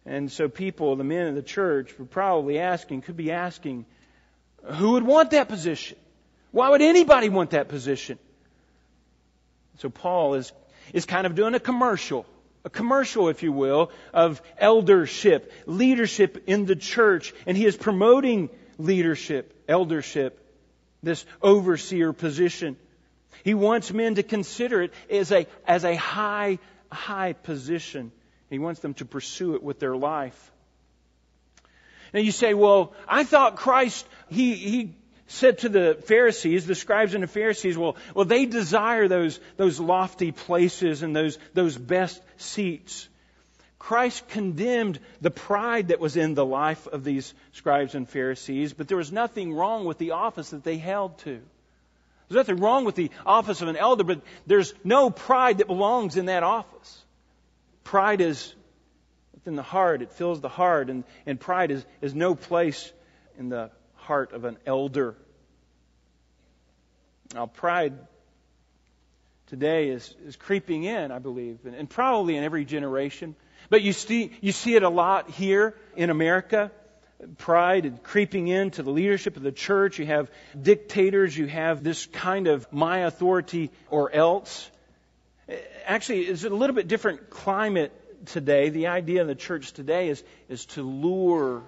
And 0.06 0.32
so 0.32 0.50
people, 0.50 0.96
the 0.96 1.04
men 1.04 1.28
in 1.28 1.36
the 1.36 1.42
church, 1.42 1.98
were 1.98 2.06
probably 2.06 2.60
asking, 2.60 3.04
could 3.04 3.16
be 3.16 3.32
asking, 3.32 3.86
who 4.64 4.92
would 4.92 5.04
want 5.04 5.32
that 5.32 5.48
position? 5.48 5.98
Why 6.52 6.70
would 6.70 6.82
anybody 6.82 7.30
want 7.30 7.52
that 7.52 7.70
position? 7.70 8.20
So 9.80 9.90
Paul 9.90 10.36
is, 10.36 10.52
is 10.94 11.06
kind 11.06 11.26
of 11.26 11.36
doing 11.36 11.56
a 11.56 11.60
commercial, 11.60 12.26
a 12.66 12.70
commercial, 12.70 13.30
if 13.30 13.44
you 13.44 13.52
will, 13.52 13.92
of 14.14 14.42
eldership, 14.58 15.52
leadership 15.66 16.44
in 16.48 16.66
the 16.66 16.76
church. 16.76 17.34
And 17.46 17.58
he 17.58 17.66
is 17.66 17.76
promoting 17.76 18.50
leadership, 18.78 19.64
eldership, 19.68 20.40
this 21.02 21.26
overseer 21.42 22.14
position. 22.14 22.78
He 23.44 23.54
wants 23.54 23.92
men 23.92 24.16
to 24.16 24.24
consider 24.24 24.82
it 24.82 24.94
as 25.10 25.32
a, 25.32 25.48
as 25.68 25.84
a 25.84 25.96
high, 25.96 26.60
high 26.92 27.34
position. 27.34 28.12
He 28.50 28.60
wants 28.60 28.80
them 28.80 28.94
to 28.96 29.06
pursue 29.06 29.56
it 29.56 29.64
with 29.64 29.80
their 29.80 29.96
life. 29.96 30.52
Now 32.14 32.20
you 32.20 32.32
say, 32.32 32.54
well, 32.54 32.94
I 33.08 33.24
thought 33.24 33.56
Christ, 33.56 34.08
he, 34.30 34.54
he 34.54 34.96
said 35.28 35.60
to 35.60 35.70
the 35.70 35.98
Pharisees, 36.06 36.68
the 36.68 36.76
scribes 36.76 37.16
and 37.16 37.24
the 37.24 37.28
Pharisees, 37.28 37.78
well, 37.78 37.96
well, 38.14 38.26
they 38.26 38.46
desire 38.46 39.08
those, 39.08 39.40
those 39.58 39.80
lofty 39.80 40.32
places 40.32 41.02
and 41.02 41.16
those, 41.16 41.40
those 41.54 41.76
best 41.76 42.22
seats. 42.38 43.10
Christ 43.84 44.30
condemned 44.30 44.98
the 45.20 45.30
pride 45.30 45.90
that 45.90 46.00
was 46.00 46.16
in 46.16 46.36
the 46.36 46.46
life 46.46 46.88
of 46.88 47.04
these 47.04 47.34
scribes 47.52 47.96
and 47.96 48.08
Pharisees, 48.08 48.72
but 48.72 48.88
there 48.88 48.96
was 48.96 49.12
nothing 49.12 49.54
wrong 49.54 49.84
with 49.84 49.98
the 49.98 50.12
office 50.12 50.52
that 50.52 50.64
they 50.64 50.78
held 50.78 51.18
to. 51.20 51.42
There's 52.30 52.48
nothing 52.48 52.62
wrong 52.62 52.86
with 52.86 52.96
the 52.96 53.12
office 53.26 53.62
of 53.62 53.68
an 53.68 53.76
elder, 53.76 54.06
but 54.06 54.22
there's 54.48 54.74
no 54.86 55.10
pride 55.10 55.58
that 55.58 55.68
belongs 55.68 56.16
in 56.16 56.28
that 56.28 56.44
office. 56.44 57.04
Pride 57.84 58.22
is 58.22 58.56
within 59.34 59.58
the 59.58 59.64
heart, 59.64 60.02
it 60.02 60.14
fills 60.14 60.40
the 60.40 60.48
heart, 60.48 60.90
and, 60.90 61.04
and 61.26 61.38
pride 61.38 61.70
is, 61.70 61.86
is 62.00 62.16
no 62.16 62.36
place 62.36 62.90
in 63.38 63.50
the 63.50 63.70
heart 63.96 64.32
of 64.32 64.46
an 64.46 64.56
elder. 64.66 65.14
Now, 67.34 67.48
pride 67.48 67.96
today 69.48 69.90
is, 69.90 70.16
is 70.26 70.38
creeping 70.38 70.86
in, 70.86 71.12
I 71.12 71.20
believe, 71.20 71.60
and, 71.66 71.76
and 71.76 71.90
probably 71.90 72.38
in 72.38 72.46
every 72.46 72.64
generation. 72.64 73.36
But 73.70 73.82
you 73.82 73.94
see, 73.94 74.32
you 74.42 74.52
see 74.52 74.76
it 74.76 74.84
a 74.84 74.90
lot 74.90 75.30
here 75.30 75.76
in 75.96 76.10
America 76.10 76.72
pride 77.38 78.04
creeping 78.04 78.48
into 78.48 78.84
the 78.84 78.92
leadership 78.92 79.38
of 79.38 79.44
the 79.44 79.52
church. 79.52 80.00
You 80.00 80.06
have 80.08 80.32
dictators. 80.60 81.38
You 81.38 81.48
have 81.48 81.84
this 81.84 82.06
kind 82.08 82.48
of 82.48 82.72
my 82.72 83.00
authority 83.00 83.72
or 83.90 84.12
else. 84.12 84.70
Actually, 85.86 86.22
it's 86.22 86.44
a 86.44 86.50
little 86.50 86.76
bit 86.76 86.88
different 86.88 87.30
climate 87.30 87.92
today. 88.28 88.70
The 88.70 88.88
idea 88.88 89.22
in 89.22 89.28
the 89.28 89.36
church 89.36 89.74
today 89.74 90.10
is, 90.10 90.24
is 90.50 90.66
to 90.68 90.84
lure. 90.84 91.64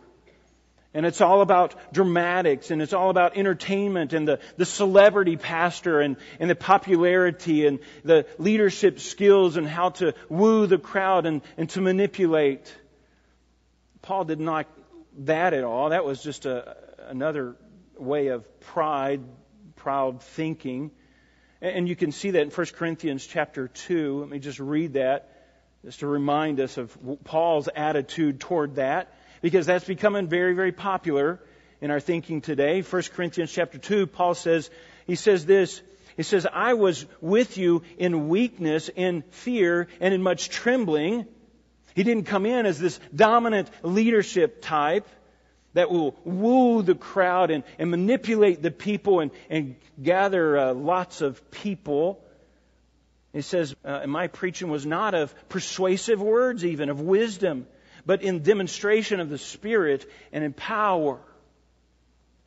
And 0.95 1.05
it's 1.05 1.19
all 1.19 1.41
about 1.41 1.75
dramatics 1.91 2.71
and 2.71 2.81
it's 2.81 2.93
all 2.93 3.09
about 3.09 3.35
entertainment 3.35 4.13
and 4.13 4.25
the, 4.25 4.39
the 4.55 4.65
celebrity 4.65 5.35
pastor 5.35 5.99
and, 5.99 6.15
and 6.39 6.49
the 6.49 6.55
popularity 6.55 7.67
and 7.67 7.79
the 8.05 8.25
leadership 8.37 9.01
skills 9.01 9.57
and 9.57 9.67
how 9.67 9.89
to 9.89 10.13
woo 10.29 10.67
the 10.67 10.77
crowd 10.77 11.25
and, 11.25 11.41
and 11.57 11.69
to 11.71 11.81
manipulate. 11.81 12.73
Paul 14.01 14.23
did 14.23 14.39
not 14.39 14.55
like 14.55 14.67
that 15.25 15.53
at 15.53 15.65
all. 15.65 15.89
That 15.89 16.05
was 16.05 16.23
just 16.23 16.45
a, 16.45 16.77
another 17.09 17.57
way 17.97 18.27
of 18.27 18.61
pride, 18.61 19.19
proud 19.75 20.21
thinking. 20.21 20.91
And 21.59 21.89
you 21.89 21.97
can 21.97 22.13
see 22.13 22.31
that 22.31 22.41
in 22.41 22.51
1 22.51 22.67
Corinthians 22.67 23.27
chapter 23.27 23.67
2. 23.67 24.21
Let 24.21 24.29
me 24.29 24.39
just 24.39 24.59
read 24.59 24.93
that 24.93 25.29
just 25.83 25.99
to 25.99 26.07
remind 26.07 26.61
us 26.61 26.77
of 26.77 26.97
Paul's 27.25 27.67
attitude 27.75 28.39
toward 28.39 28.75
that 28.75 29.13
because 29.45 29.67
that's 29.67 29.85
becoming 29.85 30.27
very, 30.27 30.55
very 30.55 30.71
popular 30.71 31.39
in 31.79 31.91
our 31.91 31.99
thinking 31.99 32.41
today. 32.41 32.81
1 32.81 33.03
Corinthians 33.13 33.51
chapter 33.51 33.77
2, 33.77 34.07
Paul 34.07 34.33
says, 34.33 34.71
he 35.05 35.13
says 35.13 35.45
this, 35.45 35.83
he 36.17 36.23
says, 36.23 36.47
I 36.51 36.73
was 36.73 37.05
with 37.21 37.55
you 37.55 37.83
in 37.99 38.27
weakness, 38.27 38.89
in 38.89 39.21
fear, 39.29 39.87
and 39.99 40.15
in 40.15 40.23
much 40.23 40.49
trembling. 40.49 41.27
He 41.93 42.01
didn't 42.01 42.23
come 42.23 42.47
in 42.47 42.65
as 42.65 42.79
this 42.79 42.99
dominant 43.15 43.69
leadership 43.83 44.63
type 44.63 45.07
that 45.73 45.91
will 45.91 46.15
woo 46.23 46.81
the 46.81 46.95
crowd 46.95 47.51
and, 47.51 47.63
and 47.77 47.91
manipulate 47.91 48.63
the 48.63 48.71
people 48.71 49.19
and, 49.19 49.29
and 49.51 49.75
gather 50.01 50.57
uh, 50.57 50.73
lots 50.73 51.21
of 51.21 51.51
people. 51.51 52.19
He 53.31 53.41
says, 53.41 53.75
uh, 53.85 54.07
my 54.07 54.25
preaching 54.25 54.69
was 54.69 54.87
not 54.87 55.13
of 55.13 55.35
persuasive 55.49 56.19
words, 56.19 56.65
even 56.65 56.89
of 56.89 56.99
wisdom, 56.99 57.67
but 58.05 58.21
in 58.21 58.43
demonstration 58.43 59.19
of 59.19 59.29
the 59.29 59.37
Spirit 59.37 60.09
and 60.31 60.43
in 60.43 60.53
power. 60.53 61.19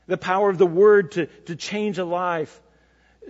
The 0.06 0.18
power 0.18 0.48
of 0.48 0.58
the 0.58 0.66
Word 0.66 1.12
to, 1.12 1.26
to 1.46 1.56
change 1.56 1.98
a 1.98 2.04
life, 2.04 2.60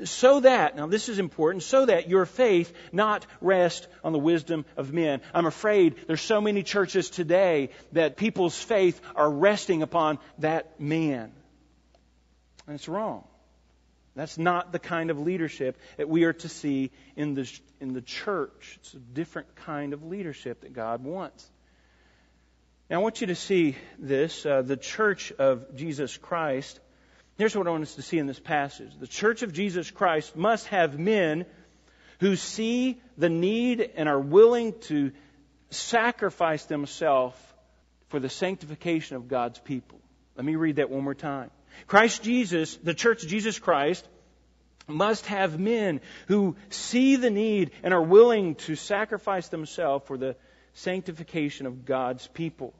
so 0.04 0.40
that, 0.40 0.76
now 0.76 0.86
this 0.86 1.08
is 1.08 1.18
important, 1.18 1.64
so 1.64 1.86
that 1.86 2.08
your 2.08 2.24
faith 2.24 2.72
not 2.92 3.26
rest 3.40 3.88
on 4.04 4.12
the 4.12 4.18
wisdom 4.18 4.64
of 4.76 4.92
men. 4.92 5.20
I'm 5.34 5.46
afraid 5.46 5.96
there's 6.06 6.20
so 6.20 6.40
many 6.40 6.62
churches 6.62 7.10
today 7.10 7.70
that 7.92 8.16
people's 8.16 8.56
faith 8.56 9.00
are 9.16 9.30
resting 9.30 9.82
upon 9.82 10.18
that 10.38 10.80
man. 10.80 11.32
And 12.66 12.74
it's 12.76 12.88
wrong. 12.88 13.24
That's 14.14 14.38
not 14.38 14.72
the 14.72 14.78
kind 14.78 15.10
of 15.10 15.20
leadership 15.20 15.78
that 15.96 16.08
we 16.08 16.24
are 16.24 16.32
to 16.32 16.48
see 16.48 16.90
in 17.16 17.34
the, 17.34 17.50
in 17.80 17.92
the 17.92 18.02
church. 18.02 18.78
It's 18.80 18.94
a 18.94 18.98
different 18.98 19.54
kind 19.56 19.92
of 19.92 20.04
leadership 20.04 20.62
that 20.62 20.72
God 20.72 21.04
wants. 21.04 21.48
Now, 22.90 23.00
I 23.00 23.02
want 23.02 23.20
you 23.20 23.26
to 23.26 23.34
see 23.34 23.76
this. 23.98 24.46
Uh, 24.46 24.62
the 24.62 24.76
church 24.76 25.30
of 25.32 25.76
Jesus 25.76 26.16
Christ. 26.16 26.80
Here's 27.36 27.54
what 27.54 27.66
I 27.66 27.70
want 27.70 27.82
us 27.82 27.96
to 27.96 28.02
see 28.02 28.18
in 28.18 28.26
this 28.26 28.40
passage. 28.40 28.90
The 28.98 29.06
church 29.06 29.42
of 29.42 29.52
Jesus 29.52 29.90
Christ 29.90 30.34
must 30.34 30.66
have 30.68 30.98
men 30.98 31.44
who 32.20 32.34
see 32.34 33.00
the 33.18 33.28
need 33.28 33.90
and 33.94 34.08
are 34.08 34.18
willing 34.18 34.72
to 34.80 35.12
sacrifice 35.70 36.64
themselves 36.64 37.36
for 38.08 38.20
the 38.20 38.30
sanctification 38.30 39.16
of 39.16 39.28
God's 39.28 39.58
people. 39.58 40.00
Let 40.34 40.46
me 40.46 40.56
read 40.56 40.76
that 40.76 40.88
one 40.88 41.04
more 41.04 41.14
time. 41.14 41.50
Christ 41.86 42.22
Jesus, 42.22 42.74
the 42.76 42.94
church 42.94 43.22
of 43.22 43.28
Jesus 43.28 43.58
Christ, 43.58 44.08
must 44.86 45.26
have 45.26 45.60
men 45.60 46.00
who 46.26 46.56
see 46.70 47.16
the 47.16 47.30
need 47.30 47.72
and 47.82 47.92
are 47.92 48.02
willing 48.02 48.54
to 48.54 48.74
sacrifice 48.74 49.48
themselves 49.48 50.06
for 50.06 50.16
the 50.16 50.36
sanctification 50.72 51.66
of 51.66 51.84
God's 51.84 52.26
people. 52.28 52.72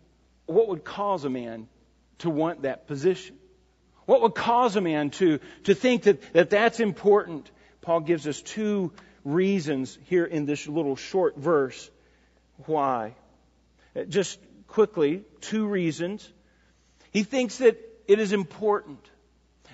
What 0.49 0.69
would 0.69 0.83
cause 0.83 1.25
a 1.25 1.31
man 1.31 1.69
to 2.19 2.31
want 2.31 2.63
that 2.63 2.87
position? 2.87 3.37
What 4.07 4.23
would 4.23 4.35
cause 4.35 4.77
a 4.77 4.81
man 4.81 5.11
to, 5.11 5.39
to 5.65 5.75
think 5.75 6.05
that, 6.05 6.33
that 6.33 6.49
that's 6.49 6.81
important? 6.81 7.51
Paul 7.83 8.01
gives 8.01 8.27
us 8.27 8.41
two 8.41 8.93
reasons 9.25 9.99
here 10.07 10.25
in 10.25 10.47
this 10.47 10.67
little 10.67 10.97
short 10.97 11.37
verse. 11.37 11.91
Why? 12.65 13.15
Uh, 13.95 14.05
just 14.05 14.41
quickly, 14.67 15.25
two 15.43 15.67
reasons. 15.67 16.27
He 17.11 17.23
thinks 17.25 17.59
that 17.59 17.79
it 18.07 18.19
is 18.19 18.33
important. 18.33 19.01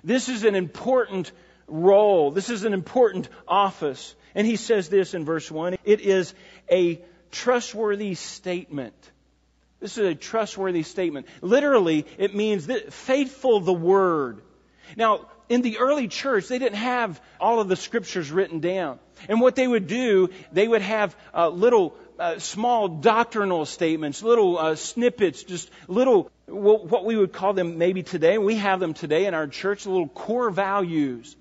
This 0.02 0.28
is 0.28 0.42
an 0.42 0.56
important 0.56 1.30
role. 1.68 2.32
This 2.32 2.50
is 2.50 2.64
an 2.64 2.72
important 2.72 3.28
office. 3.46 4.16
And 4.34 4.44
he 4.44 4.56
says 4.56 4.88
this 4.88 5.14
in 5.14 5.24
verse 5.24 5.48
1 5.48 5.76
it 5.84 6.00
is 6.00 6.34
a 6.68 7.00
trustworthy 7.30 8.14
statement. 8.14 8.96
This 9.80 9.98
is 9.98 10.06
a 10.06 10.14
trustworthy 10.14 10.82
statement. 10.82 11.26
Literally, 11.42 12.06
it 12.18 12.34
means 12.34 12.68
faithful 12.90 13.60
the 13.60 13.72
word. 13.72 14.40
Now, 14.96 15.26
in 15.48 15.62
the 15.62 15.78
early 15.78 16.08
church, 16.08 16.48
they 16.48 16.58
didn't 16.58 16.78
have 16.78 17.20
all 17.38 17.60
of 17.60 17.68
the 17.68 17.76
scriptures 17.76 18.30
written 18.30 18.60
down. 18.60 18.98
And 19.28 19.40
what 19.40 19.56
they 19.56 19.66
would 19.66 19.86
do, 19.86 20.30
they 20.52 20.66
would 20.66 20.82
have 20.82 21.16
uh, 21.34 21.48
little 21.48 21.94
uh, 22.18 22.38
small 22.38 22.88
doctrinal 22.88 23.66
statements, 23.66 24.22
little 24.22 24.58
uh, 24.58 24.76
snippets, 24.76 25.42
just 25.42 25.70
little, 25.88 26.30
what 26.46 27.04
we 27.04 27.16
would 27.16 27.32
call 27.32 27.52
them 27.52 27.78
maybe 27.78 28.02
today, 28.02 28.38
we 28.38 28.56
have 28.56 28.80
them 28.80 28.94
today 28.94 29.26
in 29.26 29.34
our 29.34 29.46
church, 29.46 29.86
little 29.86 30.08
core 30.08 30.50
values. 30.50 31.36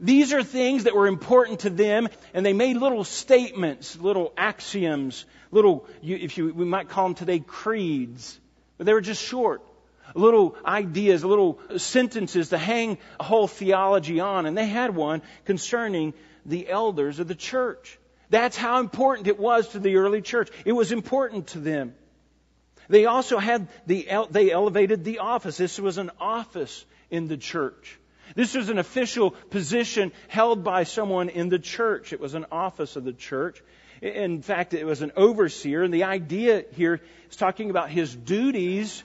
These 0.00 0.32
are 0.32 0.42
things 0.42 0.84
that 0.84 0.94
were 0.94 1.06
important 1.06 1.60
to 1.60 1.70
them, 1.70 2.08
and 2.32 2.44
they 2.44 2.52
made 2.52 2.76
little 2.76 3.04
statements, 3.04 3.96
little 3.96 4.32
axioms, 4.36 5.24
little, 5.50 5.86
if 6.02 6.36
you, 6.38 6.52
we 6.52 6.64
might 6.64 6.88
call 6.88 7.04
them 7.04 7.14
today 7.14 7.38
creeds, 7.38 8.38
but 8.76 8.86
they 8.86 8.92
were 8.92 9.00
just 9.00 9.22
short. 9.22 9.62
Little 10.14 10.56
ideas, 10.64 11.24
little 11.24 11.58
sentences 11.76 12.50
to 12.50 12.58
hang 12.58 12.98
a 13.18 13.24
whole 13.24 13.48
theology 13.48 14.20
on, 14.20 14.46
and 14.46 14.56
they 14.56 14.66
had 14.66 14.94
one 14.94 15.22
concerning 15.44 16.14
the 16.44 16.68
elders 16.68 17.18
of 17.18 17.28
the 17.28 17.34
church. 17.34 17.98
That's 18.30 18.56
how 18.56 18.80
important 18.80 19.28
it 19.28 19.38
was 19.38 19.68
to 19.68 19.78
the 19.78 19.96
early 19.96 20.22
church. 20.22 20.50
It 20.64 20.72
was 20.72 20.92
important 20.92 21.48
to 21.48 21.58
them. 21.58 21.94
They 22.88 23.06
also 23.06 23.38
had 23.38 23.68
the, 23.86 24.08
they 24.30 24.50
elevated 24.50 25.04
the 25.04 25.20
office. 25.20 25.56
This 25.56 25.78
was 25.78 25.98
an 25.98 26.10
office 26.20 26.84
in 27.10 27.28
the 27.28 27.36
church. 27.36 27.98
This 28.34 28.54
was 28.54 28.68
an 28.68 28.78
official 28.78 29.30
position 29.30 30.12
held 30.28 30.64
by 30.64 30.84
someone 30.84 31.28
in 31.28 31.48
the 31.48 31.58
church. 31.58 32.12
It 32.12 32.20
was 32.20 32.34
an 32.34 32.46
office 32.50 32.96
of 32.96 33.04
the 33.04 33.12
church. 33.12 33.62
In 34.02 34.42
fact, 34.42 34.74
it 34.74 34.84
was 34.84 35.02
an 35.02 35.12
overseer, 35.16 35.82
and 35.82 35.94
the 35.94 36.04
idea 36.04 36.64
here 36.72 37.00
is 37.30 37.36
talking 37.36 37.70
about 37.70 37.90
his 37.90 38.14
duties, 38.14 39.02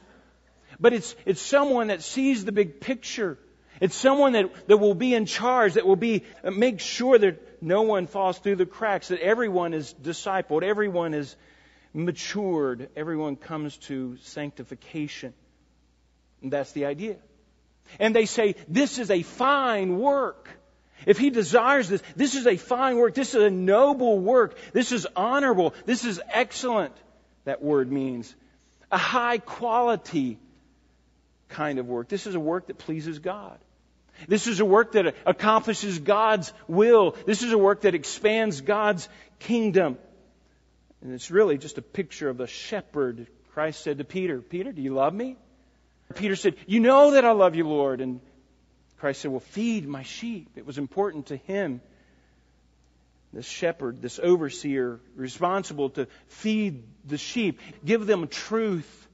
but 0.79 0.93
it's, 0.93 1.15
it's 1.25 1.41
someone 1.41 1.87
that 1.87 2.01
sees 2.01 2.43
the 2.43 2.51
big 2.51 2.81
picture. 2.81 3.37
It's 3.79 3.95
someone 3.95 4.33
that, 4.33 4.67
that 4.67 4.77
will 4.77 4.95
be 4.95 5.13
in 5.13 5.25
charge, 5.25 5.75
that 5.75 5.85
will 5.85 5.95
be, 5.95 6.23
uh, 6.43 6.51
make 6.51 6.79
sure 6.79 7.17
that 7.17 7.61
no 7.61 7.83
one 7.83 8.07
falls 8.07 8.39
through 8.39 8.57
the 8.57 8.65
cracks, 8.65 9.07
that 9.07 9.21
everyone 9.21 9.73
is 9.73 9.93
discipled, 10.01 10.63
everyone 10.63 11.13
is 11.13 11.35
matured, 11.93 12.89
everyone 12.95 13.35
comes 13.35 13.77
to 13.77 14.17
sanctification. 14.21 15.33
And 16.41 16.51
that's 16.51 16.71
the 16.73 16.85
idea. 16.85 17.17
And 17.97 18.15
they 18.15 18.25
say, 18.25 18.55
this 18.67 18.99
is 18.99 19.09
a 19.09 19.23
fine 19.23 19.97
work. 19.97 20.49
If 21.05 21.17
he 21.17 21.29
desires 21.29 21.89
this, 21.89 22.03
this 22.15 22.35
is 22.35 22.45
a 22.45 22.57
fine 22.57 22.97
work. 22.97 23.13
This 23.13 23.33
is 23.33 23.43
a 23.43 23.49
noble 23.49 24.19
work. 24.19 24.57
This 24.73 24.91
is 24.91 25.07
honorable. 25.15 25.73
This 25.85 26.03
is 26.03 26.21
excellent. 26.29 26.93
That 27.45 27.63
word 27.63 27.91
means 27.91 28.35
a 28.91 28.97
high 28.97 29.37
quality 29.37 30.39
kind 31.47 31.79
of 31.79 31.87
work. 31.87 32.09
This 32.09 32.27
is 32.27 32.35
a 32.35 32.39
work 32.39 32.67
that 32.67 32.77
pleases 32.77 33.19
God. 33.19 33.57
This 34.27 34.47
is 34.47 34.59
a 34.59 34.65
work 34.65 34.93
that 34.93 35.15
accomplishes 35.25 35.99
God's 35.99 36.51
will. 36.67 37.15
This 37.25 37.41
is 37.43 37.53
a 37.53 37.57
work 37.57 37.81
that 37.81 37.95
expands 37.95 38.61
God's 38.61 39.07
kingdom. 39.39 39.97
And 41.01 41.13
it's 41.13 41.31
really 41.31 41.57
just 41.57 41.77
a 41.77 41.81
picture 41.81 42.29
of 42.29 42.41
a 42.41 42.47
shepherd. 42.47 43.27
Christ 43.53 43.81
said 43.81 43.99
to 43.99 44.03
Peter, 44.03 44.41
Peter, 44.41 44.71
do 44.71 44.81
you 44.81 44.93
love 44.93 45.13
me? 45.13 45.37
Peter 46.15 46.35
said, 46.35 46.55
You 46.65 46.79
know 46.79 47.11
that 47.11 47.25
I 47.25 47.31
love 47.31 47.55
you, 47.55 47.67
Lord. 47.67 48.01
And 48.01 48.19
Christ 48.97 49.21
said, 49.21 49.31
Well, 49.31 49.39
feed 49.39 49.87
my 49.87 50.03
sheep. 50.03 50.49
It 50.55 50.65
was 50.65 50.77
important 50.77 51.27
to 51.27 51.37
him. 51.37 51.81
This 53.31 53.45
shepherd, 53.45 54.01
this 54.01 54.19
overseer, 54.21 54.99
responsible 55.15 55.91
to 55.91 56.07
feed 56.27 56.83
the 57.05 57.17
sheep, 57.17 57.59
give 57.85 58.07
them 58.07 58.27
truth. 58.27 59.07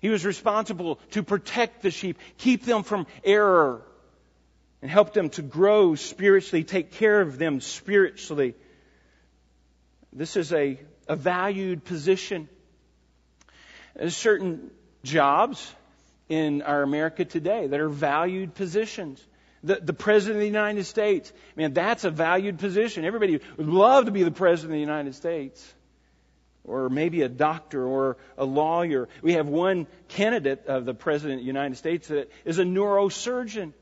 He 0.00 0.10
was 0.10 0.24
responsible 0.24 0.96
to 1.10 1.24
protect 1.24 1.82
the 1.82 1.90
sheep, 1.90 2.18
keep 2.36 2.64
them 2.64 2.84
from 2.84 3.08
error, 3.24 3.82
and 4.80 4.88
help 4.88 5.12
them 5.12 5.30
to 5.30 5.42
grow 5.42 5.96
spiritually, 5.96 6.62
take 6.62 6.92
care 6.92 7.20
of 7.20 7.36
them 7.36 7.60
spiritually. 7.60 8.54
This 10.12 10.36
is 10.36 10.52
a, 10.52 10.78
a 11.08 11.16
valued 11.16 11.84
position. 11.84 12.48
There's 13.96 14.16
certain 14.16 14.70
jobs 15.02 15.74
in 16.28 16.62
our 16.62 16.82
America 16.82 17.24
today 17.24 17.66
that 17.66 17.80
are 17.80 17.88
valued 17.88 18.54
positions. 18.54 19.24
The, 19.64 19.76
the 19.76 19.92
President 19.92 20.36
of 20.36 20.40
the 20.40 20.46
United 20.46 20.84
States, 20.84 21.32
man, 21.56 21.72
that's 21.72 22.04
a 22.04 22.10
valued 22.10 22.58
position. 22.58 23.04
Everybody 23.04 23.40
would 23.56 23.68
love 23.68 24.04
to 24.04 24.10
be 24.10 24.22
the 24.22 24.30
President 24.30 24.72
of 24.72 24.76
the 24.76 24.80
United 24.80 25.14
States. 25.14 25.74
Or 26.64 26.90
maybe 26.90 27.22
a 27.22 27.28
doctor 27.28 27.82
or 27.84 28.18
a 28.36 28.44
lawyer. 28.44 29.08
We 29.22 29.32
have 29.34 29.48
one 29.48 29.86
candidate 30.08 30.66
of 30.66 30.84
the 30.84 30.94
President 30.94 31.40
of 31.40 31.44
the 31.44 31.46
United 31.46 31.76
States 31.76 32.08
that 32.08 32.30
is 32.44 32.58
a 32.58 32.64
neurosurgeon. 32.64 33.72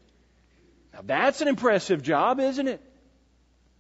Now 0.95 1.01
that's 1.05 1.41
an 1.41 1.49
impressive 1.49 2.03
job, 2.03 2.39
isn't 2.39 2.69
it? 2.69 2.81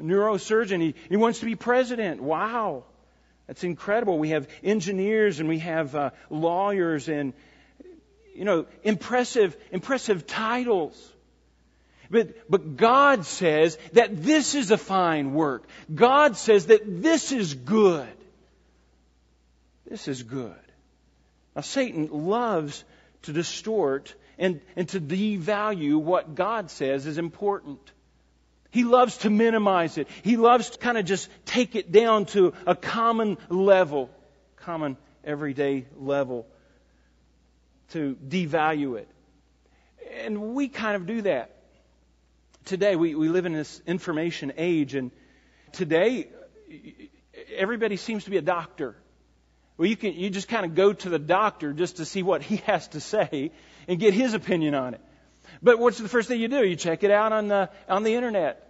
A 0.00 0.02
neurosurgeon. 0.02 0.80
He, 0.82 0.94
he 1.08 1.16
wants 1.16 1.38
to 1.38 1.46
be 1.46 1.54
president. 1.54 2.20
Wow. 2.20 2.84
That's 3.46 3.62
incredible. 3.62 4.18
We 4.18 4.30
have 4.30 4.48
engineers 4.62 5.38
and 5.38 5.48
we 5.48 5.60
have 5.60 5.94
uh, 5.94 6.10
lawyers 6.28 7.08
and 7.08 7.32
you 8.36 8.44
know, 8.44 8.66
impressive, 8.82 9.56
impressive 9.72 10.26
titles. 10.26 11.12
But, 12.10 12.48
but 12.48 12.76
God 12.76 13.24
says 13.24 13.78
that 13.94 14.22
this 14.22 14.54
is 14.54 14.70
a 14.70 14.78
fine 14.78 15.32
work. 15.34 15.66
God 15.92 16.36
says 16.36 16.66
that 16.66 17.02
this 17.02 17.32
is 17.32 17.54
good. 17.54 18.06
This 19.88 20.06
is 20.06 20.22
good. 20.22 20.54
Now, 21.54 21.62
Satan 21.62 22.08
loves 22.12 22.84
to 23.22 23.32
distort 23.32 24.14
and, 24.38 24.60
and 24.76 24.88
to 24.90 25.00
devalue 25.00 25.96
what 25.96 26.34
God 26.34 26.70
says 26.70 27.06
is 27.06 27.18
important. 27.18 27.80
He 28.70 28.84
loves 28.84 29.16
to 29.18 29.30
minimize 29.30 29.96
it. 29.96 30.06
He 30.22 30.36
loves 30.36 30.70
to 30.70 30.78
kind 30.78 30.98
of 30.98 31.06
just 31.06 31.30
take 31.46 31.74
it 31.74 31.90
down 31.90 32.26
to 32.26 32.52
a 32.66 32.76
common 32.76 33.38
level, 33.48 34.10
common 34.56 34.96
everyday 35.24 35.86
level 35.96 36.46
to 37.90 38.16
devalue 38.26 38.98
it. 38.98 39.08
And 40.24 40.54
we 40.54 40.68
kind 40.68 40.96
of 40.96 41.06
do 41.06 41.22
that. 41.22 41.52
Today, 42.64 42.96
we, 42.96 43.14
we 43.14 43.28
live 43.28 43.46
in 43.46 43.52
this 43.52 43.80
information 43.86 44.52
age, 44.56 44.94
and 44.94 45.10
today, 45.72 46.28
everybody 47.54 47.96
seems 47.96 48.24
to 48.24 48.30
be 48.30 48.38
a 48.38 48.42
doctor. 48.42 48.96
Well, 49.76 49.88
you 49.88 49.96
can 49.96 50.14
you 50.14 50.30
just 50.30 50.48
kind 50.48 50.64
of 50.64 50.74
go 50.74 50.92
to 50.92 51.08
the 51.08 51.18
doctor 51.18 51.72
just 51.72 51.98
to 51.98 52.04
see 52.04 52.22
what 52.22 52.42
he 52.42 52.56
has 52.66 52.88
to 52.88 53.00
say 53.00 53.52
and 53.86 53.98
get 54.00 54.14
his 54.14 54.34
opinion 54.34 54.74
on 54.74 54.94
it. 54.94 55.00
But 55.62 55.78
what's 55.78 55.98
the 55.98 56.08
first 56.08 56.28
thing 56.28 56.40
you 56.40 56.48
do? 56.48 56.64
You 56.64 56.76
check 56.76 57.04
it 57.04 57.10
out 57.10 57.32
on 57.32 57.48
the 57.48 57.70
on 57.88 58.02
the 58.02 58.14
internet. 58.14 58.65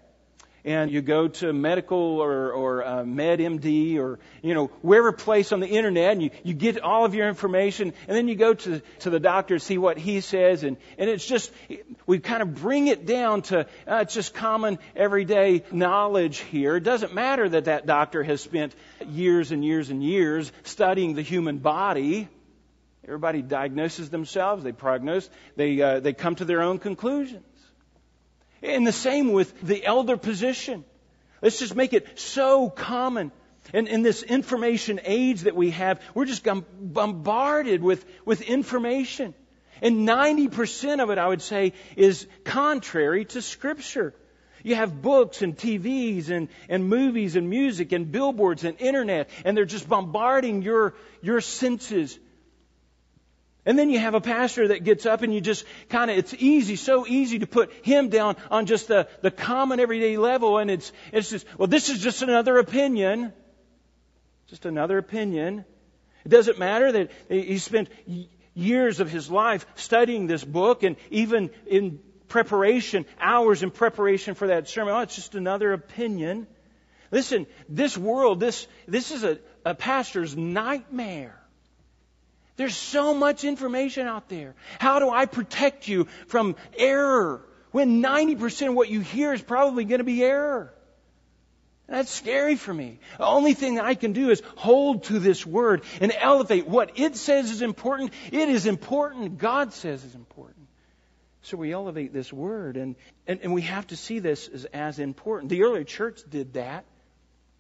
And 0.67 0.91
you 0.91 1.01
go 1.01 1.29
to 1.29 1.53
medical 1.53 2.19
or, 2.21 2.51
or 2.51 2.85
uh, 2.85 3.05
WebMD 3.05 3.99
or, 3.99 4.19
you 4.43 4.53
know, 4.53 4.67
wherever 4.83 5.13
place 5.13 5.53
on 5.53 5.61
the 5.61 5.69
internet 5.69 6.11
and 6.11 6.23
you, 6.25 6.31
you 6.43 6.55
get 6.55 6.81
all 6.81 7.05
of 7.05 7.15
your 7.15 7.29
information 7.29 7.93
and 8.09 8.17
then 8.17 8.27
you 8.27 8.35
go 8.35 8.53
to, 8.53 8.83
to 9.01 9.11
the 9.11 9.21
doctor 9.21 9.55
to 9.57 9.65
see 9.65 9.79
what 9.79 9.97
he 9.97 10.21
says 10.21 10.65
and, 10.65 10.77
and 10.99 11.09
it's 11.09 11.25
just, 11.25 11.53
we 12.05 12.19
kind 12.19 12.43
of 12.43 12.57
bring 12.57 12.89
it 12.89 13.07
down 13.07 13.43
to, 13.43 13.61
uh, 13.61 14.01
it's 14.03 14.13
just 14.13 14.35
common 14.35 14.81
everyday 14.97 15.63
knowledge 15.71 16.39
here. 16.39 16.75
It 16.75 16.83
doesn't 16.83 17.15
matter 17.15 17.49
that 17.49 17.67
that 17.67 17.87
doctor 17.87 18.25
has 18.25 18.41
spent 18.41 18.75
years 19.09 19.53
and 19.53 19.65
years 19.65 19.91
and 19.91 20.03
years 20.03 20.51
studying 20.65 21.15
the 21.15 21.23
human 21.23 21.59
body. 21.59 22.29
Everybody 23.05 23.41
diagnoses 23.41 24.11
themselves, 24.11 24.65
they 24.65 24.73
prognose, 24.73 25.31
they, 25.55 25.81
uh, 25.81 26.01
they 26.01 26.13
come 26.13 26.35
to 26.35 26.45
their 26.45 26.63
own 26.63 26.81
conclusions. 26.81 27.45
And 28.63 28.87
the 28.87 28.93
same 28.93 29.33
with 29.33 29.61
the 29.61 29.85
elder 29.85 30.17
position. 30.17 30.85
Let's 31.43 31.59
just 31.59 31.77
make 31.77 31.93
it 31.93 32.19
so 32.19 32.71
common. 32.71 33.33
And 33.73 33.89
in 33.89 34.03
this 34.03 34.23
information 34.23 35.01
age 35.05 35.43
that 35.43 35.57
we 35.57 35.71
have, 35.71 36.01
we're 36.15 36.25
just 36.25 36.45
bombarded 36.45 37.83
with, 37.83 38.05
with 38.25 38.43
information. 38.43 39.35
And 39.83 40.09
90% 40.09 41.03
of 41.03 41.11
it, 41.11 41.19
I 41.19 41.27
would 41.27 41.43
say, 41.43 41.73
is 41.97 42.27
contrary 42.45 43.25
to 43.27 43.43
Scripture. 43.43 44.15
You 44.63 44.75
have 44.75 45.01
books 45.01 45.43
and 45.43 45.57
TVs 45.57 46.31
and, 46.31 46.49
and 46.69 46.89
movies 46.89 47.37
and 47.37 47.49
music 47.49 47.93
and 47.93 48.11
billboards 48.11 48.65
and 48.65 48.81
internet, 48.81 49.29
and 49.45 49.57
they're 49.57 49.65
just 49.65 49.89
bombarding 49.89 50.63
your, 50.63 50.95
your 51.23 51.41
senses. 51.41 52.19
And 53.67 53.77
then 53.77 53.91
you 53.91 53.99
have 53.99 54.15
a 54.15 54.21
pastor 54.21 54.69
that 54.69 54.85
gets 54.85 55.07
up 55.07 55.23
and 55.23 55.35
you 55.35 55.41
just 55.41 55.65
kind 55.89 56.09
of, 56.09 56.17
it's 56.17 56.33
easy, 56.39 56.77
so 56.77 57.05
easy 57.05 57.41
to 57.41 57.49
put 57.49 57.73
him 57.85 58.09
down 58.11 58.37
on 58.49 58.67
just 58.67 58.87
the, 58.87 59.09
the 59.23 59.33
common 59.33 59.81
everyday 59.81 60.17
level. 60.17 60.59
And 60.59 60.71
it's, 60.71 60.93
it's 61.13 61.31
just, 61.31 61.47
well, 61.59 61.67
this 61.67 61.89
is 61.89 62.01
just 62.01 62.23
another 62.23 62.59
opinion. 62.59 63.33
Just 64.47 64.67
another 64.67 64.99
opinion. 64.99 65.65
It 66.25 66.29
doesn't 66.29 66.61
matter 66.61 66.93
that 66.93 67.11
he 67.29 67.59
spent 67.59 67.89
years 68.55 69.01
of 69.01 69.11
his 69.11 69.29
life 69.29 69.67
studying 69.75 70.29
this 70.29 70.45
book 70.45 70.85
and 70.85 70.95
even 71.11 71.51
in 71.67 71.99
preparation, 72.29 73.05
hours 73.21 73.65
in 73.65 73.73
preparation 73.73 74.35
for 74.35 74.47
that 74.47 74.69
sermon. 74.69 74.95
Oh, 74.95 75.01
it's 75.01 75.17
just 75.17 75.35
another 75.35 75.73
opinion. 75.73 76.47
Listen, 77.11 77.49
this 77.69 77.99
world, 77.99 78.39
this, 78.39 78.69
this 78.87 79.11
is 79.11 79.25
a, 79.25 79.41
a 79.65 79.75
pastor's 79.75 80.37
nightmare. 80.37 81.37
There's 82.57 82.77
so 82.77 83.15
much 83.15 83.45
information 83.45 84.07
out 84.07 84.29
there. 84.29 84.55
How 84.79 84.99
do 84.99 85.11
I 85.11 85.27
protect 85.27 85.89
you 85.89 86.07
from 86.27 86.57
error 86.77 87.45
when 87.71 88.03
90% 88.03 88.69
of 88.69 88.75
what 88.75 88.89
you 88.89 89.01
hear 89.01 89.33
is 89.35 89.43
probably 89.43 89.85
going 89.85 89.99
to 89.99 90.05
be 90.05 90.23
error? 90.25 90.73
That's 91.89 92.11
scary 92.11 92.57
for 92.57 92.75
me. 92.75 92.99
The 93.17 93.27
only 93.27 93.55
thing 93.55 93.77
that 93.77 93.85
I 93.85 93.95
can 93.95 94.13
do 94.13 94.31
is 94.31 94.43
hold 94.57 95.05
to 95.05 95.21
this 95.21 95.47
word 95.47 95.83
and 96.01 96.13
elevate 96.19 96.67
what 96.67 96.99
it 96.99 97.15
says 97.15 97.51
is 97.51 97.63
important. 97.63 98.13
It 98.33 98.49
is 98.49 98.67
important. 98.67 99.39
God 99.39 99.73
says 99.73 100.03
is 100.03 100.15
important. 100.15 100.67
So 101.43 101.57
we 101.57 101.73
elevate 101.73 102.13
this 102.13 102.33
word 102.33 102.77
and, 102.77 102.97
and, 103.29 103.39
and 103.41 103.55
we 103.55 103.63
have 103.63 103.87
to 103.89 103.97
see 103.97 104.19
this 104.19 104.49
as, 104.49 104.65
as 104.65 104.99
important. 104.99 105.49
The 105.49 105.63
early 105.63 105.85
church 105.85 106.21
did 106.29 106.55
that. 106.55 106.87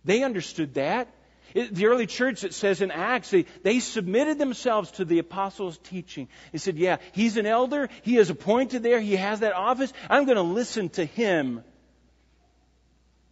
They 0.04 0.24
understood 0.24 0.74
that. 0.74 1.08
The 1.56 1.86
early 1.86 2.06
church, 2.06 2.44
it 2.44 2.52
says 2.52 2.82
in 2.82 2.90
Acts, 2.90 3.30
they, 3.30 3.46
they 3.62 3.80
submitted 3.80 4.38
themselves 4.38 4.90
to 4.92 5.06
the 5.06 5.20
apostles' 5.20 5.78
teaching. 5.78 6.28
They 6.52 6.58
said, 6.58 6.76
Yeah, 6.76 6.98
he's 7.12 7.38
an 7.38 7.46
elder. 7.46 7.88
He 8.02 8.18
is 8.18 8.28
appointed 8.28 8.82
there. 8.82 9.00
He 9.00 9.16
has 9.16 9.40
that 9.40 9.54
office. 9.54 9.90
I'm 10.10 10.26
going 10.26 10.36
to 10.36 10.42
listen 10.42 10.90
to 10.90 11.04
him. 11.06 11.64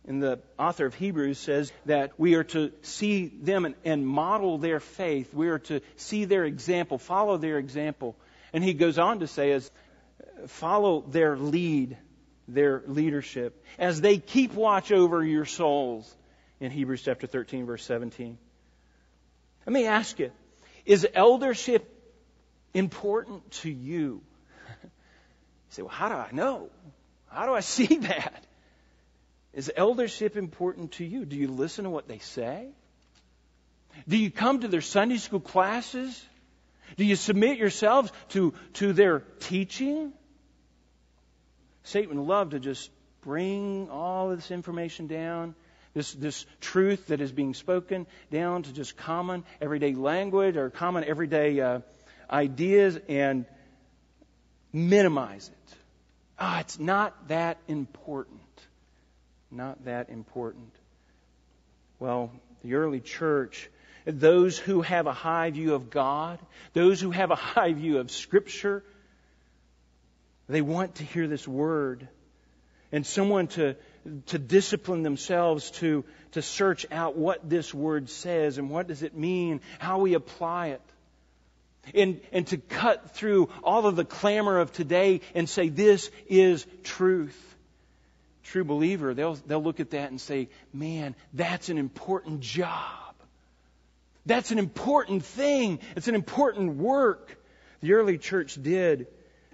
And 0.07 0.23
the 0.23 0.41
author 0.59 0.87
of 0.87 0.95
Hebrews 0.95 1.39
says 1.39 1.71
that 1.85 2.19
we 2.19 2.35
are 2.35 2.45
to 2.45 2.73
see 2.81 3.27
them 3.27 3.67
and, 3.67 3.75
and 3.85 4.07
model 4.07 4.57
their 4.57 4.81
faith. 4.81 5.35
We 5.35 5.49
are 5.49 5.59
to 5.61 5.81
see 5.97 6.25
their 6.25 6.45
example, 6.45 6.97
follow 6.97 7.37
their 7.37 7.59
example. 7.59 8.17
And 8.55 8.65
he 8.65 8.73
goes 8.73 8.99
on 8.99 9.21
to 9.21 9.27
say, 9.27 9.53
as 9.53 9.71
follow 10.47 11.03
their 11.03 11.37
lead, 11.37 11.99
their 12.49 12.83
leadership, 12.87 13.63
as 13.79 14.01
they 14.01 14.17
keep 14.17 14.55
watch 14.55 14.93
over 14.93 15.23
your 15.23 15.45
souls 15.45 16.15
in 16.61 16.71
Hebrews 16.71 17.03
chapter 17.03 17.27
13, 17.27 17.67
verse 17.67 17.85
17. 17.85 18.39
Let 19.67 19.73
me 19.73 19.87
ask 19.87 20.19
you 20.19 20.31
is 20.85 21.07
eldership 21.15 21.91
important 22.75 23.51
to 23.63 23.71
you? 23.71 24.21
you 24.83 24.91
say, 25.71 25.83
well, 25.83 25.91
how 25.91 26.09
do 26.09 26.15
I 26.15 26.29
know? 26.33 26.69
How 27.29 27.47
do 27.47 27.55
I 27.55 27.61
see 27.77 27.99
that? 27.99 28.45
Is 29.53 29.71
eldership 29.75 30.37
important 30.37 30.93
to 30.93 31.05
you? 31.05 31.25
Do 31.25 31.37
you 31.37 31.49
listen 31.49 31.85
to 31.85 31.91
what 31.91 32.09
they 32.09 32.19
say? 32.19 32.69
Do 34.09 34.17
you 34.17 34.31
come 34.31 34.61
to 34.61 34.69
their 34.69 34.81
Sunday 34.81 35.19
school 35.19 35.41
classes? 35.41 36.21
Do 36.97 37.05
you 37.05 37.15
submit 37.15 37.59
yourselves 37.59 38.13
to, 38.31 38.55
to 38.75 38.93
their 38.93 39.21
teaching? 39.41 40.13
Satan 41.85 42.19
would 42.19 42.27
love 42.27 42.51
to 42.51 42.59
just 42.59 42.91
bring 43.23 43.89
all 43.91 44.31
of 44.31 44.37
this 44.37 44.51
information 44.51 45.07
down 45.07 45.55
this, 45.95 46.13
this 46.13 46.45
truth 46.61 47.07
that 47.07 47.21
is 47.21 47.33
being 47.33 47.55
spoken 47.55 48.07
down 48.31 48.65
to 48.65 48.73
just 48.73 48.97
common 48.97 49.45
everyday 49.61 49.95
language 49.95 50.57
or 50.57 50.69
common 50.71 51.05
everyday 51.05 51.61
uh, 51.61 51.81
ideas 52.31 52.99
and 53.09 53.47
minimize 54.73 55.49
it. 55.49 55.75
Ah, 56.39 56.61
it's 56.61 56.79
not 56.81 57.29
that 57.29 57.59
important. 57.69 58.41
Not 59.51 59.85
that 59.85 60.11
important. 60.11 60.75
Well, 62.01 62.33
the 62.65 62.75
early 62.75 63.01
church, 63.01 63.71
those 64.05 64.59
who 64.59 64.83
have 64.83 65.07
a 65.07 65.13
high 65.13 65.51
view 65.51 65.75
of 65.75 65.91
God, 65.91 66.41
those 66.73 67.01
who 67.01 67.13
have 67.13 67.31
a 67.31 67.37
high 67.55 67.73
view 67.73 67.99
of 67.99 68.11
Scripture, 68.11 68.83
they 70.49 70.61
want 70.61 70.97
to 70.97 71.05
hear 71.05 71.29
this 71.29 71.47
word. 71.47 72.09
And 72.91 73.07
someone 73.07 73.47
to, 73.49 73.77
to 74.27 74.39
discipline 74.39 75.03
themselves 75.03 75.71
to, 75.73 76.05
to 76.33 76.43
search 76.43 76.87
out 76.91 77.17
what 77.17 77.49
this 77.49 77.73
word 77.73 78.11
says 78.11 78.59
and 78.59 78.71
what 78.71 78.87
does 78.87 79.03
it 79.03 79.17
mean, 79.17 79.61
how 79.79 79.99
we 79.99 80.15
apply 80.15 80.69
it. 80.69 80.83
And, 81.95 82.21
and 82.33 82.47
to 82.47 82.57
cut 82.57 83.11
through 83.11 83.51
all 83.63 83.87
of 83.87 83.97
the 83.97 84.05
clamor 84.05 84.59
of 84.59 84.73
today 84.73 85.21
and 85.35 85.49
say, 85.49 85.69
this 85.69 86.11
is 86.29 86.67
truth. 86.83 87.39
True 88.43 88.65
believer, 88.65 89.15
they'll, 89.15 89.35
they'll 89.35 89.63
look 89.63 89.81
at 89.81 89.91
that 89.91 90.11
and 90.11 90.21
say, 90.21 90.49
man, 90.73 91.15
that's 91.33 91.69
an 91.69 91.79
important 91.79 92.41
job. 92.41 93.15
That's 94.27 94.51
an 94.51 94.59
important 94.59 95.25
thing. 95.25 95.81
It's 95.97 96.09
an 96.09 96.15
important 96.15 96.77
work. 96.77 97.37
The 97.81 97.95
early 97.95 98.17
church 98.17 98.55
did 98.61 99.07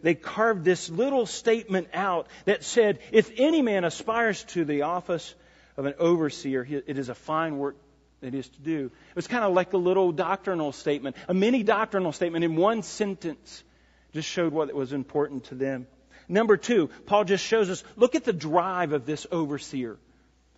they 0.02 0.14
carved 0.14 0.64
this 0.64 0.90
little 0.90 1.26
statement 1.26 1.88
out 1.94 2.28
that 2.44 2.64
said, 2.64 2.98
if 3.12 3.30
any 3.36 3.62
man 3.62 3.84
aspires 3.84 4.44
to 4.44 4.64
the 4.64 4.82
office 4.82 5.34
of 5.76 5.86
an 5.86 5.94
overseer, 5.98 6.66
it 6.68 6.98
is 6.98 7.08
a 7.08 7.14
fine 7.14 7.58
work 7.58 7.76
it 8.22 8.34
is 8.34 8.48
to 8.48 8.60
do. 8.60 8.86
It 9.10 9.16
was 9.16 9.26
kind 9.26 9.44
of 9.44 9.54
like 9.54 9.72
a 9.72 9.78
little 9.78 10.12
doctrinal 10.12 10.72
statement, 10.72 11.16
a 11.28 11.34
mini 11.34 11.62
doctrinal 11.62 12.12
statement 12.12 12.44
in 12.44 12.56
one 12.56 12.82
sentence. 12.82 13.64
Just 14.12 14.28
showed 14.28 14.52
what 14.52 14.72
was 14.74 14.92
important 14.92 15.44
to 15.44 15.54
them. 15.54 15.86
Number 16.28 16.56
two, 16.56 16.88
Paul 17.06 17.24
just 17.24 17.44
shows 17.44 17.70
us 17.70 17.82
look 17.96 18.14
at 18.14 18.24
the 18.24 18.32
drive 18.32 18.92
of 18.92 19.06
this 19.06 19.26
overseer. 19.30 19.98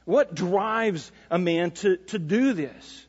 What 0.05 0.35
drives 0.35 1.12
a 1.31 1.38
man 1.38 1.70
to, 1.72 1.96
to 1.96 2.18
do 2.18 2.52
this? 2.52 3.07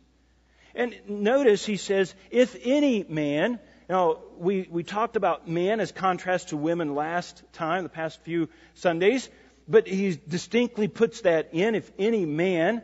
And 0.76 0.96
notice 1.08 1.66
he 1.66 1.78
says, 1.78 2.14
if 2.30 2.56
any 2.64 3.04
man, 3.08 3.60
now, 3.90 4.20
we, 4.38 4.68
we 4.70 4.84
talked 4.84 5.16
about 5.16 5.48
men 5.48 5.80
as 5.80 5.92
contrast 5.92 6.50
to 6.50 6.58
women 6.58 6.96
last 6.96 7.44
time, 7.54 7.84
the 7.84 7.90
past 7.90 8.22
few 8.22 8.50
Sundays, 8.76 9.30
but 9.68 9.88
he 9.88 10.20
distinctly 10.28 10.88
puts 10.88 11.22
that 11.22 11.50
in, 11.54 11.76
if 11.76 11.92
any 12.00 12.26
man, 12.26 12.82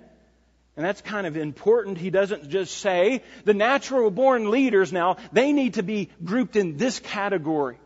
and 0.76 0.86
that's 0.86 1.02
kind 1.02 1.28
of 1.28 1.38
important. 1.38 1.98
He 1.98 2.10
doesn't 2.10 2.50
just 2.50 2.78
say 2.78 3.24
the 3.44 3.54
natural 3.54 4.12
born 4.12 4.50
leaders 4.50 4.94
now, 4.94 5.18
they 5.32 5.52
need 5.52 5.76
to 5.76 5.84
be 5.84 6.10
grouped 6.24 6.56
in 6.56 6.78
this 6.78 7.00
category. 7.00 7.78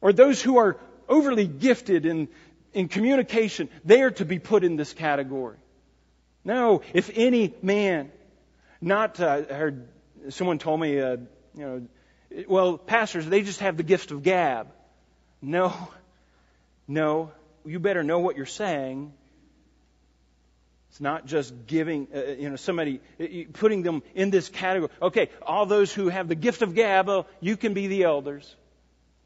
Or 0.00 0.12
those 0.12 0.42
who 0.42 0.58
are 0.58 0.78
overly 1.08 1.46
gifted 1.46 2.06
in, 2.06 2.28
in 2.72 2.88
communication, 2.88 3.68
they 3.84 4.02
are 4.02 4.10
to 4.12 4.24
be 4.24 4.38
put 4.38 4.64
in 4.64 4.76
this 4.76 4.92
category. 4.92 5.56
No, 6.44 6.82
if 6.94 7.10
any 7.14 7.54
man, 7.62 8.10
not, 8.80 9.20
uh, 9.20 9.42
I 9.50 9.54
heard 9.54 9.88
someone 10.30 10.58
told 10.58 10.80
me, 10.80 11.00
uh, 11.00 11.16
you 11.58 11.64
know, 11.64 12.44
well, 12.46 12.78
pastors, 12.78 13.26
they 13.26 13.42
just 13.42 13.60
have 13.60 13.76
the 13.76 13.82
gift 13.82 14.12
of 14.12 14.22
gab. 14.22 14.68
No, 15.42 15.74
no. 16.86 17.32
You 17.64 17.80
better 17.80 18.04
know 18.04 18.20
what 18.20 18.36
you're 18.36 18.46
saying. 18.46 19.12
It's 20.90 21.00
not 21.00 21.26
just 21.26 21.66
giving, 21.66 22.08
uh, 22.14 22.18
uh 22.18 22.22
you 22.38 22.50
know, 22.50 22.56
somebody, 22.56 23.00
uh, 23.20 23.24
putting 23.54 23.82
them 23.82 24.02
in 24.14 24.30
this 24.30 24.48
category. 24.48 24.90
Okay, 25.02 25.30
all 25.42 25.66
those 25.66 25.92
who 25.92 26.08
have 26.08 26.28
the 26.28 26.34
gift 26.34 26.62
of 26.62 26.74
gab, 26.74 27.08
well, 27.08 27.26
you 27.40 27.56
can 27.56 27.74
be 27.74 27.88
the 27.88 28.04
elders. 28.04 28.54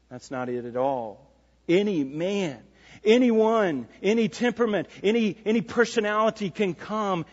That's 0.09 0.31
not 0.31 0.49
it 0.49 0.65
at 0.65 0.75
all. 0.75 1.31
Any 1.69 2.03
man. 2.03 2.59
Anyone, 3.05 3.87
any 4.01 4.27
temperament, 4.27 4.87
any, 5.03 5.37
any 5.45 5.61
personality 5.61 6.49
can 6.49 6.73
come. 6.73 7.25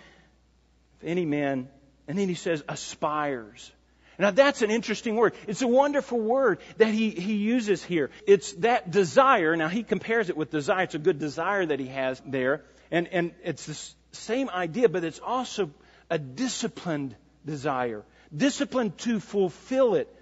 If 1.01 1.09
Any 1.09 1.25
man, 1.25 1.69
and 2.07 2.19
then 2.19 2.29
he 2.29 2.35
says 2.35 2.63
aspires. 2.69 3.73
Now 4.21 4.31
that's 4.31 4.61
an 4.61 4.71
interesting 4.71 5.17
word. 5.17 5.35
It's 5.49 5.63
a 5.63 5.67
wonderful 5.67 6.21
word 6.21 6.59
that 6.77 6.93
he, 6.93 7.09
he 7.09 7.37
uses 7.37 7.83
here. 7.83 8.11
It's 8.27 8.53
that 8.55 8.91
desire. 8.91 9.57
Now 9.57 9.69
he 9.69 9.83
compares 9.83 10.29
it 10.29 10.37
with 10.37 10.51
desire. 10.51 10.83
It's 10.85 10.95
a 10.95 10.99
good 10.99 11.19
desire 11.19 11.65
that 11.65 11.81
he 11.81 11.87
has 11.87 12.21
there. 12.27 12.63
And, 12.91 13.09
and 13.09 13.33
it's 13.43 13.65
the 13.65 13.79
same 14.13 14.51
idea, 14.51 14.91
but 14.91 15.05
it's 15.05 15.21
also 15.21 15.71
a 16.11 16.19
disciplined 16.19 17.17
desire. 17.47 18.05
Disciplined 18.37 18.99
to 18.99 19.21
fulfill 19.21 19.95
it. 19.95 20.15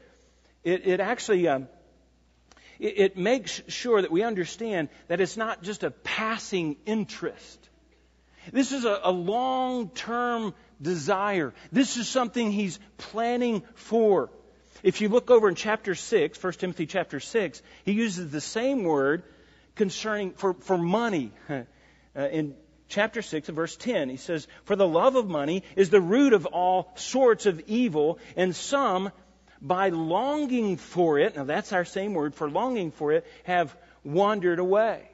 It, 0.63 0.87
it 0.87 1.01
actually, 1.01 1.49
um, 1.49 1.67
it, 2.79 2.99
it 2.99 3.17
makes 3.17 3.63
sure 3.67 4.01
that 4.01 4.13
we 4.13 4.23
understand 4.23 4.91
that 5.09 5.21
it's 5.21 5.37
not 5.37 5.65
just 5.65 5.83
a 5.83 5.91
passing 5.91 6.77
interest. 6.87 7.69
This 8.53 8.71
is 8.71 8.85
a, 8.85 9.01
a 9.03 9.11
long 9.11 9.89
term 9.91 10.55
desire. 10.81 11.55
This 11.73 11.97
is 11.97 12.09
something 12.09 12.51
he's 12.51 12.79
planning 12.97 13.62
for. 13.75 14.31
If 14.83 15.01
you 15.01 15.09
look 15.09 15.31
over 15.31 15.49
in 15.49 15.55
chapter 15.55 15.95
6, 15.95 16.43
1 16.43 16.53
Timothy 16.55 16.87
chapter 16.87 17.21
6, 17.21 17.62
he 17.85 17.93
uses 17.93 18.31
the 18.31 18.41
same 18.41 18.85
word 18.85 19.25
concerning 19.75 20.33
for, 20.33 20.55
for 20.55 20.79
money. 20.79 21.33
Uh, 22.17 22.27
in 22.31 22.57
chapter 22.88 23.23
6 23.23 23.49
verse 23.51 23.77
10, 23.77 24.09
he 24.09 24.17
says, 24.17 24.49
For 24.64 24.75
the 24.75 24.88
love 24.88 25.14
of 25.14 25.29
money 25.29 25.62
is 25.77 25.91
the 25.91 26.01
root 26.01 26.33
of 26.33 26.47
all 26.47 26.91
sorts 26.97 27.47
of 27.47 27.61
evil, 27.67 28.19
and 28.35 28.57
some, 28.57 29.12
by 29.61 29.91
longing 29.91 30.79
for 30.79 31.19
it, 31.19 31.37
now 31.37 31.45
that's 31.45 31.73
our 31.73 31.85
same 31.85 32.14
word 32.14 32.35
for 32.35 32.51
longing 32.51 32.91
for 32.91 33.12
it, 33.12 33.27
have 33.45 33.77
wandered 34.03 34.59
away. 34.59 35.09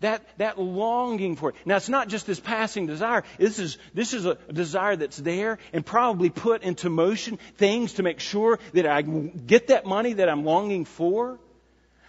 That, 0.00 0.22
that 0.36 0.58
longing 0.58 1.36
for 1.36 1.50
it. 1.50 1.56
Now, 1.64 1.76
it's 1.76 1.88
not 1.88 2.08
just 2.08 2.26
this 2.26 2.38
passing 2.38 2.86
desire. 2.86 3.24
This 3.38 3.58
is, 3.58 3.78
this 3.94 4.12
is 4.12 4.26
a 4.26 4.34
desire 4.52 4.94
that's 4.94 5.16
there 5.16 5.58
and 5.72 5.84
probably 5.86 6.28
put 6.28 6.62
into 6.62 6.90
motion 6.90 7.38
things 7.56 7.94
to 7.94 8.02
make 8.02 8.20
sure 8.20 8.58
that 8.74 8.86
I 8.86 9.00
get 9.00 9.68
that 9.68 9.86
money 9.86 10.14
that 10.14 10.28
I'm 10.28 10.44
longing 10.44 10.84
for. 10.84 11.38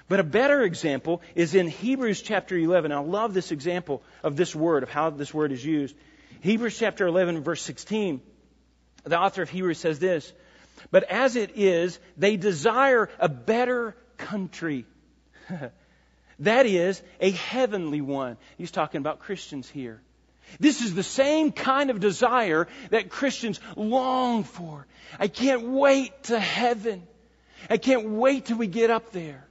But 0.09 0.19
a 0.19 0.23
better 0.23 0.63
example 0.63 1.21
is 1.33 1.55
in 1.55 1.67
Hebrews 1.67 2.21
chapter 2.21 2.57
11. 2.57 2.91
I 2.91 2.99
love 2.99 3.33
this 3.33 3.51
example 3.51 4.03
of 4.21 4.35
this 4.35 4.53
word, 4.53 4.83
of 4.83 4.89
how 4.89 5.09
this 5.09 5.33
word 5.33 5.53
is 5.53 5.63
used. 5.63 5.95
Hebrews 6.41 6.77
chapter 6.77 7.07
11, 7.07 7.41
verse 7.43 7.61
16. 7.61 8.21
The 9.05 9.19
author 9.19 9.41
of 9.41 9.49
Hebrews 9.49 9.79
says 9.79 9.99
this 9.99 10.31
But 10.91 11.05
as 11.05 11.37
it 11.37 11.51
is, 11.55 11.99
they 12.17 12.35
desire 12.35 13.09
a 13.17 13.29
better 13.29 13.95
country. 14.17 14.85
That 16.39 16.65
is 16.65 17.01
a 17.19 17.31
heavenly 17.31 18.01
one. 18.01 18.37
He's 18.57 18.71
talking 18.71 18.99
about 18.99 19.19
Christians 19.19 19.69
here. 19.69 20.01
This 20.59 20.81
is 20.81 20.95
the 20.95 21.03
same 21.03 21.51
kind 21.51 21.89
of 21.89 21.99
desire 21.99 22.67
that 22.91 23.09
Christians 23.09 23.59
long 23.75 24.43
for. 24.43 24.87
I 25.19 25.27
can't 25.27 25.63
wait 25.63 26.23
to 26.23 26.39
heaven. 26.39 27.03
I 27.69 27.77
can't 27.77 28.09
wait 28.09 28.45
till 28.45 28.57
we 28.57 28.67
get 28.67 28.89
up 28.89 29.11
there. 29.11 29.45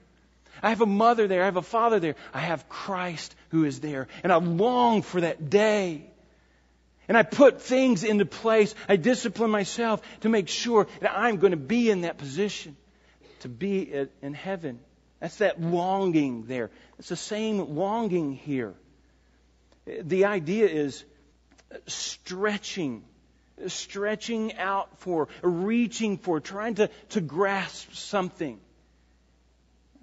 I 0.63 0.71
have 0.71 0.81
a 0.81 0.87
mother 0.87 1.29
there. 1.29 1.43
I 1.43 1.47
have 1.47 1.57
a 1.57 1.63
father 1.63 2.01
there. 2.01 2.15
I 2.33 2.39
have 2.39 2.69
Christ 2.69 3.35
who 3.51 3.65
is 3.65 3.81
there. 3.81 4.09
And 4.23 4.33
I 4.33 4.37
long 4.37 5.03
for 5.03 5.21
that 5.21 5.51
day. 5.51 6.07
And 7.09 7.17
I 7.17 7.25
put 7.25 7.61
things 7.61 8.05
into 8.05 8.25
place. 8.25 8.75
I 8.89 8.97
discipline 8.97 9.51
myself 9.51 10.01
to 10.21 10.29
make 10.29 10.49
sure 10.49 10.87
that 11.01 11.17
I'm 11.17 11.37
going 11.37 11.51
to 11.51 11.59
be 11.59 11.91
in 11.91 12.03
that 12.03 12.17
position 12.17 12.77
to 13.41 13.49
be 13.49 14.07
in 14.23 14.35
heaven. 14.35 14.81
That's 15.21 15.37
that 15.37 15.61
longing 15.61 16.45
there. 16.47 16.71
It's 16.99 17.09
the 17.09 17.17
same 17.17 17.77
longing 17.77 18.35
here. 18.35 18.75
The 19.87 20.27
idea 20.27 20.67
is 20.67 21.05
stretching, 21.87 23.05
stretching 23.69 24.57
out 24.57 24.99
for, 24.99 25.29
reaching 25.43 26.19
for, 26.19 26.41
trying 26.41 26.77
to, 26.77 26.91
to 27.11 27.21
grasp 27.21 27.95
something. 27.95 28.61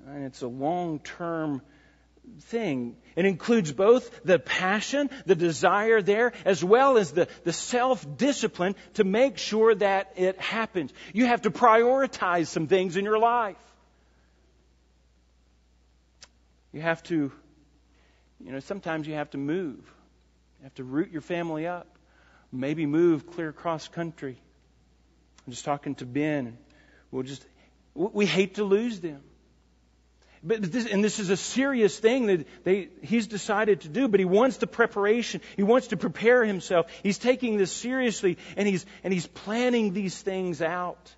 And 0.07 0.25
it's 0.25 0.41
a 0.41 0.47
long 0.47 0.99
term 0.99 1.61
thing. 2.41 2.95
It 3.15 3.25
includes 3.25 3.71
both 3.71 4.23
the 4.23 4.39
passion, 4.39 5.09
the 5.25 5.35
desire 5.35 6.01
there, 6.01 6.33
as 6.45 6.63
well 6.63 6.97
as 6.97 7.11
the, 7.11 7.27
the 7.43 7.53
self 7.53 8.05
discipline 8.17 8.75
to 8.95 9.03
make 9.03 9.37
sure 9.37 9.75
that 9.75 10.13
it 10.15 10.39
happens. 10.39 10.91
You 11.13 11.25
have 11.27 11.43
to 11.43 11.51
prioritize 11.51 12.47
some 12.47 12.67
things 12.67 12.97
in 12.97 13.05
your 13.05 13.19
life. 13.19 13.57
You 16.73 16.81
have 16.81 17.03
to, 17.03 17.31
you 18.43 18.51
know, 18.51 18.59
sometimes 18.59 19.07
you 19.07 19.13
have 19.13 19.29
to 19.31 19.37
move. 19.37 19.79
You 20.59 20.63
have 20.63 20.75
to 20.75 20.83
root 20.83 21.11
your 21.11 21.21
family 21.21 21.67
up. 21.67 21.87
Maybe 22.51 22.85
move 22.85 23.27
clear 23.27 23.49
across 23.49 23.87
country. 23.87 24.37
I'm 25.45 25.51
just 25.51 25.65
talking 25.65 25.95
to 25.95 26.05
Ben. 26.05 26.57
We'll 27.11 27.23
just, 27.23 27.45
we 27.93 28.25
hate 28.25 28.55
to 28.55 28.63
lose 28.63 28.99
them. 28.99 29.21
But 30.45 30.61
this, 30.61 30.85
and 30.87 31.01
this 31.01 31.19
is 31.19 31.29
a 31.29 31.37
serious 31.37 31.97
thing 31.97 32.25
that 32.25 32.45
they, 32.65 32.89
he's 33.01 33.27
decided 33.27 33.81
to 33.81 33.87
do, 33.87 34.09
but 34.09 34.19
he 34.19 34.25
wants 34.25 34.57
the 34.57 34.67
preparation. 34.67 35.39
He 35.55 35.63
wants 35.63 35.87
to 35.87 35.97
prepare 35.97 36.43
himself. 36.43 36.87
He's 37.01 37.17
taking 37.17 37.55
this 37.55 37.71
seriously 37.71 38.37
and 38.57 38.67
he's, 38.67 38.85
and 39.05 39.13
he's 39.13 39.25
planning 39.25 39.93
these 39.93 40.21
things 40.21 40.61
out. 40.61 41.13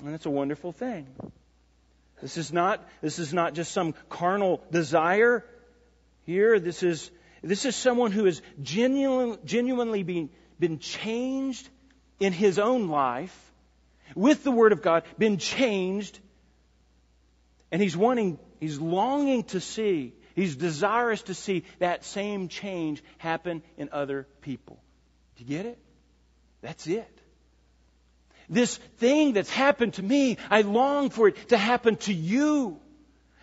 And 0.00 0.12
that's 0.12 0.26
a 0.26 0.30
wonderful 0.30 0.70
thing. 0.70 1.08
This 2.20 2.36
is 2.36 2.52
not, 2.52 2.86
this 3.00 3.18
is 3.18 3.32
not 3.32 3.54
just 3.54 3.72
some 3.72 3.94
carnal 4.08 4.62
desire 4.70 5.44
here. 6.24 6.58
This 6.58 6.82
is, 6.82 7.10
this 7.42 7.64
is 7.64 7.76
someone 7.76 8.12
who 8.12 8.24
has 8.24 8.42
genuine, 8.62 9.38
genuinely 9.44 10.02
been, 10.02 10.30
been 10.58 10.78
changed 10.78 11.68
in 12.18 12.32
his 12.32 12.58
own 12.58 12.88
life 12.88 13.52
with 14.14 14.42
the 14.42 14.50
Word 14.50 14.72
of 14.72 14.82
God, 14.82 15.04
been 15.18 15.38
changed, 15.38 16.18
and 17.70 17.80
he's 17.80 17.96
wanting, 17.96 18.38
he's 18.58 18.80
longing 18.80 19.44
to 19.44 19.60
see, 19.60 20.14
he's 20.34 20.56
desirous 20.56 21.22
to 21.22 21.34
see 21.34 21.64
that 21.78 22.04
same 22.04 22.48
change 22.48 23.02
happen 23.18 23.62
in 23.76 23.90
other 23.92 24.26
people. 24.40 24.82
Do 25.36 25.44
you 25.44 25.56
get 25.56 25.66
it? 25.66 25.78
That's 26.62 26.86
it. 26.86 27.20
This 28.48 28.76
thing 28.98 29.34
that's 29.34 29.50
happened 29.50 29.94
to 29.94 30.02
me, 30.02 30.38
I 30.50 30.62
long 30.62 31.10
for 31.10 31.28
it 31.28 31.48
to 31.50 31.58
happen 31.58 31.96
to 31.96 32.14
you. 32.14 32.80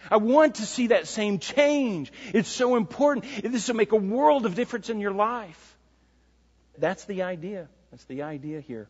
I 0.09 0.17
want 0.17 0.55
to 0.55 0.65
see 0.65 0.87
that 0.87 1.07
same 1.07 1.39
change. 1.39 2.11
It's 2.33 2.49
so 2.49 2.75
important. 2.75 3.25
This 3.43 3.67
will 3.67 3.75
make 3.75 3.91
a 3.91 3.97
world 3.97 4.45
of 4.45 4.55
difference 4.55 4.89
in 4.89 4.99
your 4.99 5.11
life. 5.11 5.77
That's 6.77 7.05
the 7.05 7.23
idea. 7.23 7.67
That's 7.91 8.05
the 8.05 8.23
idea 8.23 8.61
here. 8.61 8.87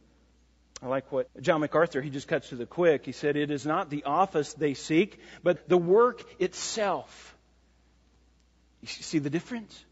I 0.81 0.87
like 0.87 1.11
what 1.11 1.29
John 1.41 1.61
MacArthur, 1.61 2.01
he 2.01 2.09
just 2.09 2.27
cuts 2.27 2.49
to 2.49 2.55
the 2.55 2.65
quick. 2.65 3.05
He 3.05 3.11
said, 3.11 3.37
It 3.37 3.49
is 3.49 3.65
not 3.65 3.89
the 3.89 4.03
office 4.03 4.53
they 4.53 4.73
seek, 4.73 5.19
but 5.41 5.69
the 5.69 5.77
work 5.77 6.23
itself. 6.39 7.35
You 8.81 8.87
see 8.87 9.19
the 9.19 9.29
difference? 9.29 9.83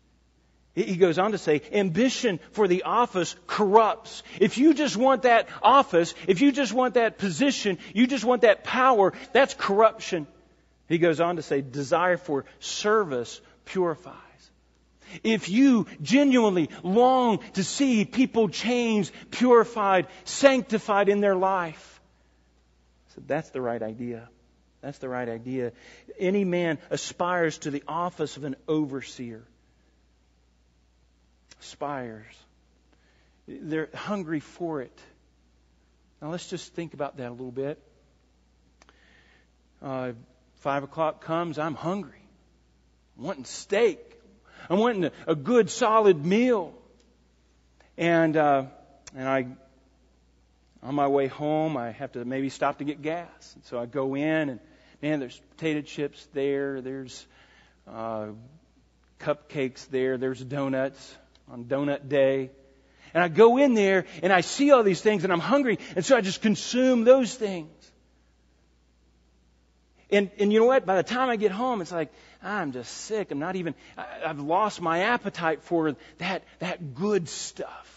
He 0.76 0.96
goes 0.96 1.20
on 1.20 1.34
to 1.34 1.38
say, 1.38 1.62
ambition 1.72 2.40
for 2.52 2.68
the 2.68 2.84
office 2.84 3.36
corrupts. 3.46 4.24
If 4.40 4.58
you 4.58 4.74
just 4.74 4.98
want 4.98 5.22
that 5.22 5.48
office, 5.62 6.16
if 6.28 6.42
you 6.42 6.52
just 6.52 6.74
want 6.74 6.96
that 6.96 7.20
position, 7.20 7.78
you 7.94 8.08
just 8.08 8.26
want 8.26 8.42
that 8.42 8.64
power, 8.64 9.14
that's 9.34 9.54
corruption. 9.54 10.26
He 10.88 10.98
goes 10.98 11.20
on 11.20 11.36
to 11.36 11.44
say, 11.44 11.62
desire 11.62 12.18
for 12.18 12.46
service 12.60 13.40
purifies. 13.66 14.18
If 15.24 15.48
you 15.48 15.86
genuinely 16.02 16.70
long 16.82 17.40
to 17.54 17.64
see 17.64 18.04
people 18.04 18.50
changed, 18.50 19.12
purified, 19.30 20.08
sanctified 20.24 21.08
in 21.08 21.22
their 21.22 21.36
life, 21.36 22.02
so 23.16 23.22
that's 23.28 23.52
the 23.52 23.62
right 23.62 23.82
idea. 23.82 24.28
That's 24.82 24.98
the 24.98 25.08
right 25.08 25.30
idea. 25.30 25.72
Any 26.18 26.46
man 26.46 26.80
aspires 26.90 27.60
to 27.60 27.70
the 27.70 27.84
office 27.88 28.38
of 28.38 28.44
an 28.44 28.56
overseer 28.68 29.44
aspires. 31.64 32.36
They're 33.48 33.90
hungry 33.94 34.40
for 34.40 34.82
it. 34.82 34.98
Now 36.22 36.30
let's 36.30 36.50
just 36.50 36.74
think 36.74 36.94
about 36.94 37.18
that 37.18 37.30
a 37.30 37.32
little 37.32 37.52
bit. 37.52 37.80
Uh, 39.82 40.14
five 40.58 40.84
o'clock 40.84 41.24
comes, 41.24 41.60
I'm 41.60 41.76
hungry. 41.76 42.22
I'm 43.18 43.26
wanting 43.26 43.46
steak. 43.46 44.00
I'm 44.70 44.80
wanting 44.80 45.06
a, 45.06 45.12
a 45.28 45.36
good 45.36 45.70
solid 45.70 46.26
meal. 46.26 46.74
And 47.98 48.38
uh, 48.38 48.66
and 49.16 49.28
I 49.28 49.48
on 50.82 50.96
my 50.96 51.08
way 51.08 51.28
home 51.28 51.78
I 51.78 51.92
have 51.92 52.14
to 52.14 52.26
maybe 52.26 52.50
stop 52.50 52.78
to 52.80 52.86
get 52.86 53.02
gas. 53.02 53.54
And 53.56 53.66
so 53.66 53.80
I 53.80 53.86
go 53.86 54.16
in 54.16 54.50
and 54.50 54.60
man, 55.02 55.20
there's 55.20 55.40
potato 55.58 55.82
chips 55.82 56.26
there, 56.34 56.82
there's 56.82 57.28
uh, 57.88 58.28
cupcakes 59.20 59.90
there, 59.90 60.18
there's 60.18 60.42
donuts 60.42 61.16
on 61.50 61.66
donut 61.66 62.08
day. 62.10 62.52
And 63.14 63.24
I 63.24 63.28
go 63.28 63.58
in 63.58 63.74
there 63.74 64.06
and 64.22 64.34
I 64.34 64.42
see 64.42 64.72
all 64.72 64.84
these 64.84 65.02
things 65.02 65.24
and 65.24 65.32
I'm 65.32 65.40
hungry 65.40 65.80
and 65.96 66.04
so 66.04 66.18
I 66.18 66.22
just 66.22 66.42
consume 66.42 67.04
those 67.04 67.34
things. 67.34 67.70
And, 70.10 70.30
and 70.38 70.54
you 70.54 70.60
know 70.60 70.68
what? 70.68 70.86
By 70.86 70.96
the 70.96 71.04
time 71.04 71.30
I 71.30 71.38
get 71.38 71.52
home, 71.52 71.82
it's 71.82 71.92
like, 71.92 72.12
I'm 72.44 72.72
just 72.72 72.92
sick. 72.92 73.32
I'm 73.32 73.40
not 73.40 73.56
even, 73.56 73.74
I, 73.98 74.06
I've 74.28 74.40
lost 74.40 74.80
my 74.80 75.04
appetite 75.06 75.64
for 75.64 75.96
that, 76.20 76.44
that 76.60 76.94
good 76.94 77.28
stuff. 77.28 77.90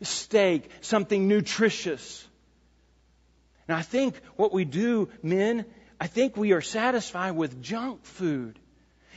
Steak, 0.00 0.70
something 0.80 1.28
nutritious. 1.28 2.26
And 3.68 3.76
I 3.76 3.82
think 3.82 4.16
what 4.36 4.52
we 4.52 4.64
do, 4.64 5.10
men, 5.22 5.66
I 6.00 6.06
think 6.06 6.36
we 6.36 6.52
are 6.52 6.60
satisfied 6.60 7.32
with 7.32 7.60
junk 7.62 8.04
food. 8.04 8.58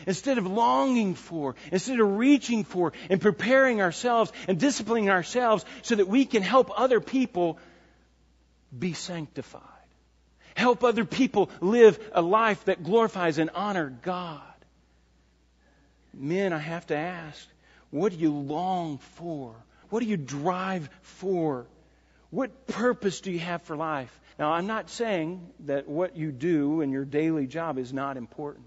Instead 0.07 0.37
of 0.37 0.47
longing 0.47 1.15
for, 1.15 1.55
instead 1.71 1.99
of 1.99 2.17
reaching 2.17 2.63
for 2.63 2.93
and 3.09 3.19
preparing 3.21 3.81
ourselves 3.81 4.31
and 4.47 4.59
disciplining 4.59 5.09
ourselves 5.09 5.65
so 5.81 5.95
that 5.95 6.07
we 6.07 6.25
can 6.25 6.41
help 6.41 6.71
other 6.79 6.99
people 6.99 7.59
be 8.77 8.93
sanctified. 8.93 9.63
Help 10.55 10.83
other 10.83 11.05
people 11.05 11.49
live 11.61 11.99
a 12.13 12.21
life 12.21 12.65
that 12.65 12.83
glorifies 12.83 13.37
and 13.37 13.49
honors 13.51 13.93
God. 14.01 14.41
Men, 16.13 16.53
I 16.53 16.57
have 16.57 16.87
to 16.87 16.97
ask, 16.97 17.47
what 17.91 18.11
do 18.11 18.17
you 18.17 18.33
long 18.33 18.97
for? 19.15 19.55
What 19.89 20.01
do 20.01 20.05
you 20.05 20.17
drive 20.17 20.89
for? 21.01 21.65
What 22.29 22.67
purpose 22.67 23.21
do 23.21 23.31
you 23.31 23.39
have 23.39 23.61
for 23.63 23.75
life? 23.75 24.19
Now, 24.37 24.53
I'm 24.53 24.67
not 24.67 24.89
saying 24.89 25.49
that 25.61 25.87
what 25.87 26.15
you 26.15 26.31
do 26.31 26.81
in 26.81 26.91
your 26.91 27.05
daily 27.05 27.47
job 27.47 27.77
is 27.77 27.91
not 27.91 28.17
important. 28.17 28.65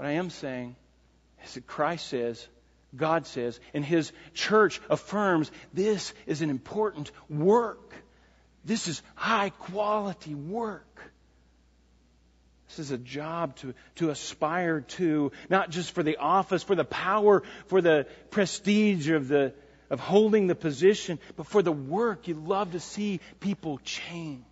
What 0.00 0.08
I 0.08 0.12
am 0.12 0.30
saying 0.30 0.76
is 1.44 1.52
that 1.52 1.66
Christ 1.66 2.06
says, 2.06 2.48
God 2.96 3.26
says, 3.26 3.60
and 3.74 3.84
His 3.84 4.12
church 4.32 4.80
affirms 4.88 5.50
this 5.74 6.14
is 6.24 6.40
an 6.40 6.48
important 6.48 7.12
work. 7.28 7.92
This 8.64 8.88
is 8.88 9.02
high 9.14 9.50
quality 9.50 10.34
work. 10.34 11.02
This 12.68 12.78
is 12.78 12.92
a 12.92 12.96
job 12.96 13.56
to, 13.56 13.74
to 13.96 14.08
aspire 14.08 14.80
to, 14.96 15.32
not 15.50 15.68
just 15.68 15.90
for 15.90 16.02
the 16.02 16.16
office, 16.16 16.62
for 16.62 16.74
the 16.74 16.86
power, 16.86 17.42
for 17.66 17.82
the 17.82 18.06
prestige 18.30 19.10
of 19.10 19.28
the 19.28 19.52
of 19.90 20.00
holding 20.00 20.46
the 20.46 20.54
position, 20.54 21.18
but 21.36 21.46
for 21.46 21.60
the 21.60 21.72
work. 21.72 22.26
You 22.26 22.36
love 22.36 22.72
to 22.72 22.80
see 22.80 23.20
people 23.38 23.76
changed. 23.84 24.44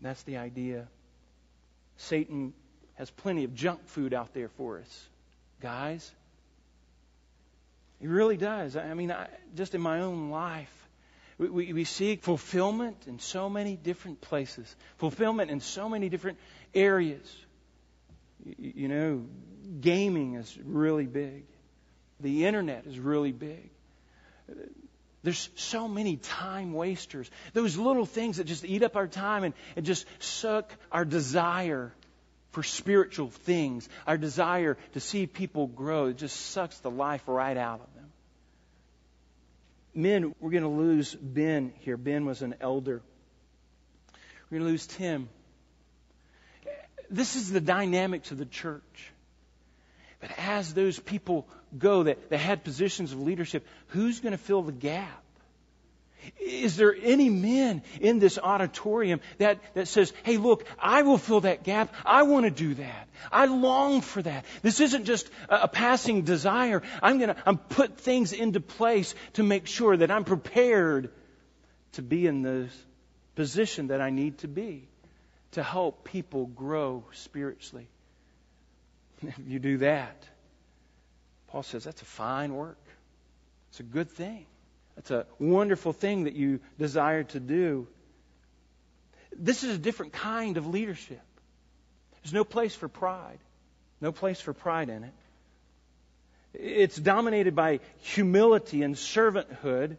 That's 0.00 0.22
the 0.22 0.36
idea. 0.36 0.86
Satan 1.96 2.52
has 2.96 3.10
plenty 3.10 3.44
of 3.44 3.54
junk 3.54 3.86
food 3.86 4.12
out 4.12 4.34
there 4.34 4.48
for 4.48 4.78
us. 4.78 5.08
Guys, 5.60 6.10
he 8.00 8.06
really 8.06 8.36
does. 8.36 8.76
I 8.76 8.92
mean, 8.94 9.10
I, 9.10 9.28
just 9.54 9.74
in 9.74 9.80
my 9.80 10.00
own 10.00 10.30
life, 10.30 10.72
we, 11.38 11.48
we, 11.48 11.72
we 11.72 11.84
seek 11.84 12.22
fulfillment 12.22 12.96
in 13.06 13.18
so 13.18 13.48
many 13.48 13.76
different 13.76 14.20
places, 14.20 14.74
fulfillment 14.98 15.50
in 15.50 15.60
so 15.60 15.88
many 15.88 16.08
different 16.08 16.38
areas. 16.74 17.36
You, 18.44 18.72
you 18.76 18.88
know, 18.88 19.24
gaming 19.80 20.34
is 20.34 20.58
really 20.64 21.06
big, 21.06 21.44
the 22.20 22.46
internet 22.46 22.86
is 22.86 22.98
really 22.98 23.32
big. 23.32 23.70
There's 25.22 25.50
so 25.56 25.88
many 25.88 26.16
time 26.16 26.72
wasters. 26.72 27.28
Those 27.52 27.76
little 27.76 28.06
things 28.06 28.36
that 28.36 28.44
just 28.44 28.64
eat 28.64 28.84
up 28.84 28.94
our 28.94 29.08
time 29.08 29.42
and, 29.42 29.54
and 29.74 29.84
just 29.84 30.06
suck 30.20 30.72
our 30.92 31.04
desire 31.04 31.92
for 32.56 32.62
spiritual 32.62 33.28
things, 33.28 33.86
our 34.06 34.16
desire 34.16 34.78
to 34.94 34.98
see 34.98 35.26
people 35.26 35.66
grow. 35.66 36.06
It 36.06 36.16
just 36.16 36.34
sucks 36.52 36.78
the 36.78 36.90
life 36.90 37.20
right 37.26 37.54
out 37.54 37.80
of 37.80 37.94
them. 37.94 38.10
Men, 39.94 40.34
we're 40.40 40.52
going 40.52 40.62
to 40.62 40.70
lose 40.70 41.14
Ben 41.14 41.74
here. 41.80 41.98
Ben 41.98 42.24
was 42.24 42.40
an 42.40 42.54
elder. 42.62 43.02
We're 44.48 44.58
going 44.58 44.68
to 44.68 44.70
lose 44.70 44.86
Tim. 44.86 45.28
This 47.10 47.36
is 47.36 47.50
the 47.50 47.60
dynamics 47.60 48.30
of 48.30 48.38
the 48.38 48.46
church. 48.46 49.12
But 50.18 50.30
as 50.38 50.72
those 50.72 50.98
people 50.98 51.46
go 51.76 52.04
that, 52.04 52.30
that 52.30 52.38
had 52.38 52.64
positions 52.64 53.12
of 53.12 53.20
leadership, 53.20 53.66
who's 53.88 54.20
going 54.20 54.32
to 54.32 54.38
fill 54.38 54.62
the 54.62 54.72
gap? 54.72 55.22
Is 56.40 56.76
there 56.76 56.94
any 57.00 57.28
men 57.28 57.82
in 58.00 58.18
this 58.18 58.38
auditorium 58.38 59.20
that, 59.38 59.60
that 59.74 59.88
says, 59.88 60.12
hey, 60.24 60.36
look, 60.36 60.64
I 60.78 61.02
will 61.02 61.18
fill 61.18 61.42
that 61.42 61.62
gap. 61.62 61.94
I 62.04 62.24
want 62.24 62.44
to 62.44 62.50
do 62.50 62.74
that. 62.74 63.08
I 63.30 63.46
long 63.46 64.00
for 64.00 64.22
that. 64.22 64.44
This 64.62 64.80
isn't 64.80 65.04
just 65.04 65.30
a, 65.48 65.62
a 65.62 65.68
passing 65.68 66.22
desire. 66.22 66.82
I'm 67.02 67.18
going 67.18 67.34
to 67.34 67.36
I'm 67.46 67.58
put 67.58 67.98
things 67.98 68.32
into 68.32 68.60
place 68.60 69.14
to 69.34 69.42
make 69.42 69.66
sure 69.66 69.96
that 69.96 70.10
I'm 70.10 70.24
prepared 70.24 71.10
to 71.92 72.02
be 72.02 72.26
in 72.26 72.42
the 72.42 72.68
position 73.34 73.88
that 73.88 74.00
I 74.00 74.10
need 74.10 74.38
to 74.38 74.48
be 74.48 74.88
to 75.52 75.62
help 75.62 76.04
people 76.04 76.46
grow 76.46 77.04
spiritually. 77.12 77.88
If 79.22 79.38
you 79.46 79.58
do 79.58 79.78
that, 79.78 80.22
Paul 81.48 81.62
says 81.62 81.84
that's 81.84 82.02
a 82.02 82.06
fine 82.06 82.54
work. 82.54 82.78
It's 83.70 83.80
a 83.80 83.82
good 83.82 84.10
thing. 84.10 84.46
It's 84.96 85.10
a 85.10 85.26
wonderful 85.38 85.92
thing 85.92 86.24
that 86.24 86.34
you 86.34 86.60
desire 86.78 87.24
to 87.24 87.40
do. 87.40 87.86
This 89.36 89.64
is 89.64 89.76
a 89.76 89.78
different 89.78 90.12
kind 90.12 90.56
of 90.56 90.66
leadership. 90.66 91.20
There's 92.22 92.32
no 92.32 92.44
place 92.44 92.74
for 92.74 92.88
pride. 92.88 93.38
No 94.00 94.12
place 94.12 94.40
for 94.40 94.52
pride 94.52 94.88
in 94.88 95.04
it. 95.04 95.12
It's 96.54 96.96
dominated 96.96 97.54
by 97.54 97.80
humility 97.98 98.82
and 98.82 98.94
servanthood. 98.94 99.96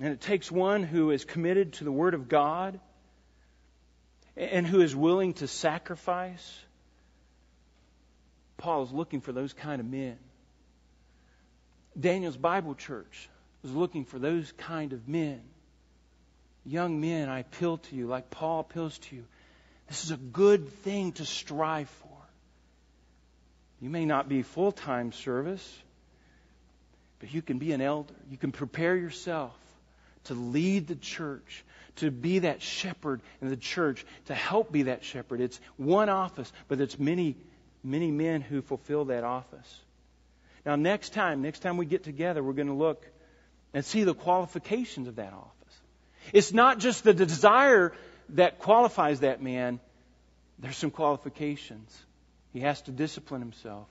And 0.00 0.12
it 0.12 0.20
takes 0.20 0.50
one 0.50 0.82
who 0.82 1.10
is 1.10 1.24
committed 1.24 1.74
to 1.74 1.84
the 1.84 1.92
Word 1.92 2.14
of 2.14 2.28
God 2.28 2.80
and 4.36 4.66
who 4.66 4.80
is 4.80 4.94
willing 4.94 5.34
to 5.34 5.46
sacrifice 5.48 6.64
Paul 8.58 8.82
is 8.82 8.92
looking 8.92 9.20
for 9.20 9.32
those 9.32 9.52
kind 9.52 9.80
of 9.80 9.86
men. 9.86 10.18
Daniel's 11.98 12.36
Bible 12.36 12.74
Church 12.74 13.28
was 13.62 13.72
looking 13.72 14.04
for 14.04 14.18
those 14.18 14.52
kind 14.52 14.92
of 14.92 15.08
men. 15.08 15.40
Young 16.64 17.00
men, 17.00 17.28
I 17.28 17.40
appeal 17.40 17.78
to 17.78 17.96
you 17.96 18.06
like 18.06 18.30
Paul 18.30 18.60
appeals 18.60 18.98
to 18.98 19.16
you. 19.16 19.24
This 19.88 20.04
is 20.04 20.10
a 20.10 20.16
good 20.16 20.68
thing 20.68 21.12
to 21.12 21.24
strive 21.24 21.88
for. 21.88 22.08
You 23.80 23.90
may 23.90 24.04
not 24.04 24.28
be 24.28 24.42
full 24.42 24.72
time 24.72 25.12
service, 25.12 25.82
but 27.20 27.32
you 27.32 27.42
can 27.42 27.58
be 27.58 27.72
an 27.72 27.80
elder. 27.80 28.14
You 28.30 28.36
can 28.36 28.52
prepare 28.52 28.96
yourself 28.96 29.56
to 30.24 30.34
lead 30.34 30.88
the 30.88 30.96
church, 30.96 31.64
to 31.96 32.10
be 32.10 32.40
that 32.40 32.60
shepherd 32.60 33.22
in 33.40 33.48
the 33.48 33.56
church, 33.56 34.04
to 34.26 34.34
help 34.34 34.70
be 34.70 34.84
that 34.84 35.04
shepherd. 35.04 35.40
It's 35.40 35.58
one 35.76 36.08
office, 36.08 36.52
but 36.68 36.80
it's 36.80 36.98
many 36.98 37.36
many 37.82 38.10
men 38.10 38.40
who 38.40 38.60
fulfill 38.60 39.06
that 39.06 39.24
office. 39.24 39.80
Now, 40.68 40.76
next 40.76 41.14
time, 41.14 41.40
next 41.40 41.60
time 41.60 41.78
we 41.78 41.86
get 41.86 42.04
together, 42.04 42.42
we're 42.42 42.52
going 42.52 42.68
to 42.68 42.74
look 42.74 43.02
and 43.72 43.82
see 43.82 44.04
the 44.04 44.12
qualifications 44.12 45.08
of 45.08 45.16
that 45.16 45.32
office. 45.32 45.80
It's 46.34 46.52
not 46.52 46.78
just 46.78 47.04
the 47.04 47.14
desire 47.14 47.94
that 48.34 48.58
qualifies 48.58 49.20
that 49.20 49.42
man, 49.42 49.80
there's 50.58 50.76
some 50.76 50.90
qualifications. 50.90 51.98
He 52.52 52.60
has 52.60 52.82
to 52.82 52.90
discipline 52.90 53.40
himself 53.40 53.86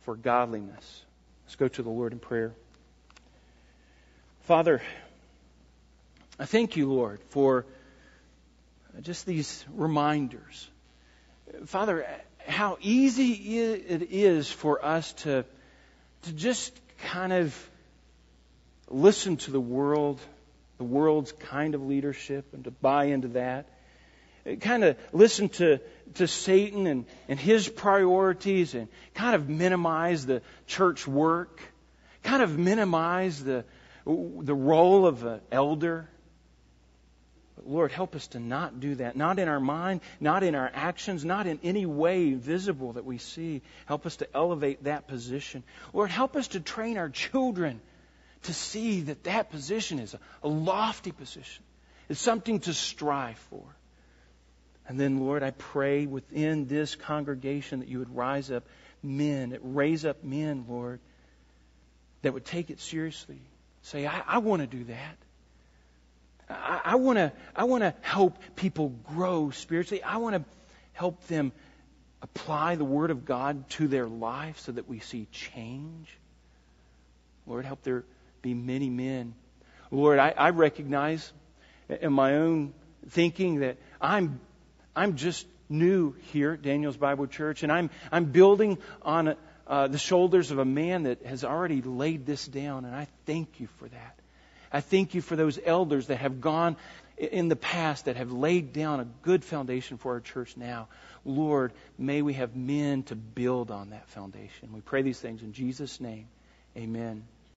for 0.00 0.16
godliness. 0.16 1.04
Let's 1.44 1.54
go 1.54 1.68
to 1.68 1.82
the 1.84 1.88
Lord 1.88 2.12
in 2.12 2.18
prayer. 2.18 2.52
Father, 4.40 4.82
I 6.36 6.46
thank 6.46 6.76
you, 6.76 6.92
Lord, 6.92 7.20
for 7.28 7.64
just 9.02 9.24
these 9.24 9.64
reminders. 9.72 10.68
Father, 11.66 12.08
how 12.44 12.76
easy 12.80 13.58
it 13.58 14.08
is 14.10 14.50
for 14.50 14.84
us 14.84 15.12
to, 15.12 15.44
to 16.26 16.32
just 16.32 16.78
kind 16.98 17.32
of 17.32 17.70
listen 18.90 19.36
to 19.36 19.50
the 19.52 19.60
world, 19.60 20.20
the 20.78 20.84
world's 20.84 21.30
kind 21.32 21.74
of 21.74 21.82
leadership, 21.86 22.46
and 22.52 22.64
to 22.64 22.70
buy 22.70 23.04
into 23.04 23.28
that. 23.28 23.68
Kind 24.60 24.84
of 24.84 24.96
listen 25.12 25.48
to, 25.50 25.80
to 26.14 26.26
Satan 26.26 26.86
and, 26.86 27.06
and 27.28 27.38
his 27.38 27.68
priorities 27.68 28.74
and 28.74 28.88
kind 29.14 29.34
of 29.34 29.48
minimize 29.48 30.26
the 30.26 30.42
church 30.66 31.06
work, 31.06 31.60
kind 32.22 32.42
of 32.42 32.58
minimize 32.58 33.42
the, 33.42 33.64
the 34.04 34.54
role 34.54 35.06
of 35.06 35.24
an 35.24 35.40
elder 35.50 36.08
Lord, 37.64 37.90
help 37.90 38.14
us 38.14 38.26
to 38.28 38.40
not 38.40 38.80
do 38.80 38.96
that. 38.96 39.16
Not 39.16 39.38
in 39.38 39.48
our 39.48 39.60
mind, 39.60 40.02
not 40.20 40.42
in 40.42 40.54
our 40.54 40.70
actions, 40.72 41.24
not 41.24 41.46
in 41.46 41.58
any 41.62 41.86
way 41.86 42.34
visible 42.34 42.94
that 42.94 43.04
we 43.04 43.18
see. 43.18 43.62
Help 43.86 44.04
us 44.04 44.16
to 44.16 44.28
elevate 44.34 44.84
that 44.84 45.06
position. 45.08 45.62
Lord, 45.92 46.10
help 46.10 46.36
us 46.36 46.48
to 46.48 46.60
train 46.60 46.98
our 46.98 47.08
children 47.08 47.80
to 48.42 48.52
see 48.52 49.02
that 49.02 49.24
that 49.24 49.50
position 49.50 49.98
is 49.98 50.14
a, 50.42 50.48
lofty 50.48 51.12
position. 51.12 51.64
It's 52.08 52.20
something 52.20 52.60
to 52.60 52.74
strive 52.74 53.38
for. 53.50 53.64
And 54.88 55.00
then, 55.00 55.18
Lord, 55.18 55.42
I 55.42 55.50
pray 55.50 56.06
within 56.06 56.66
this 56.66 56.94
congregation 56.94 57.80
that 57.80 57.88
you 57.88 57.98
would 57.98 58.14
rise 58.14 58.50
up 58.50 58.64
men, 59.02 59.58
raise 59.62 60.04
up 60.04 60.22
men, 60.22 60.66
Lord, 60.68 61.00
that 62.22 62.34
would 62.34 62.44
take 62.44 62.70
it 62.70 62.80
seriously. 62.80 63.40
Say, 63.82 64.06
I, 64.06 64.22
I 64.26 64.38
want 64.38 64.62
to 64.62 64.66
do 64.68 64.84
that. 64.84 65.16
I, 66.48 66.94
want 66.94 67.18
to 67.18 67.32
I 67.54 67.64
want 67.64 67.82
to 67.82 67.94
help 68.02 68.38
people 68.54 68.90
grow 68.90 69.50
spiritually. 69.50 70.02
I 70.02 70.18
want 70.18 70.36
to 70.36 70.44
help 70.92 71.26
them 71.26 71.52
apply 72.22 72.76
the 72.76 72.84
Word 72.84 73.10
of 73.10 73.24
God 73.24 73.68
to 73.70 73.88
their 73.88 74.06
life 74.06 74.60
so 74.60 74.72
that 74.72 74.88
we 74.88 75.00
see 75.00 75.26
change. 75.32 76.08
Lord, 77.46 77.64
help 77.64 77.82
there 77.82 78.04
be 78.42 78.54
many 78.54 78.90
men. 78.90 79.34
Lord, 79.90 80.18
I, 80.18 80.30
I 80.36 80.50
recognize 80.50 81.32
in 81.88 82.12
my 82.12 82.36
own 82.36 82.74
thinking 83.10 83.60
that 83.60 83.76
I'm 84.00 84.40
I'm 84.94 85.16
just 85.16 85.46
new 85.68 86.12
here 86.32 86.52
at 86.52 86.62
Daniel's 86.62 86.96
Bible 86.96 87.26
Church, 87.26 87.62
and 87.62 87.72
I'm 87.72 87.90
I'm 88.10 88.26
building 88.26 88.78
on 89.02 89.36
uh, 89.66 89.88
the 89.88 89.98
shoulders 89.98 90.50
of 90.50 90.58
a 90.58 90.64
man 90.64 91.04
that 91.04 91.24
has 91.26 91.44
already 91.44 91.82
laid 91.82 92.26
this 92.26 92.46
down, 92.46 92.84
and 92.84 92.94
I 92.94 93.08
thank 93.26 93.60
you 93.60 93.68
for 93.78 93.88
that. 93.88 94.18
I 94.76 94.80
thank 94.82 95.14
you 95.14 95.22
for 95.22 95.36
those 95.36 95.58
elders 95.64 96.08
that 96.08 96.18
have 96.18 96.42
gone 96.42 96.76
in 97.16 97.48
the 97.48 97.56
past 97.56 98.04
that 98.04 98.16
have 98.16 98.30
laid 98.30 98.74
down 98.74 99.00
a 99.00 99.06
good 99.22 99.42
foundation 99.42 99.96
for 99.96 100.12
our 100.12 100.20
church 100.20 100.54
now. 100.54 100.88
Lord, 101.24 101.72
may 101.96 102.20
we 102.20 102.34
have 102.34 102.54
men 102.54 103.02
to 103.04 103.16
build 103.16 103.70
on 103.70 103.88
that 103.90 104.06
foundation. 104.10 104.74
We 104.74 104.82
pray 104.82 105.00
these 105.00 105.18
things 105.18 105.40
in 105.40 105.54
Jesus' 105.54 105.98
name. 105.98 106.28
Amen. 106.76 107.24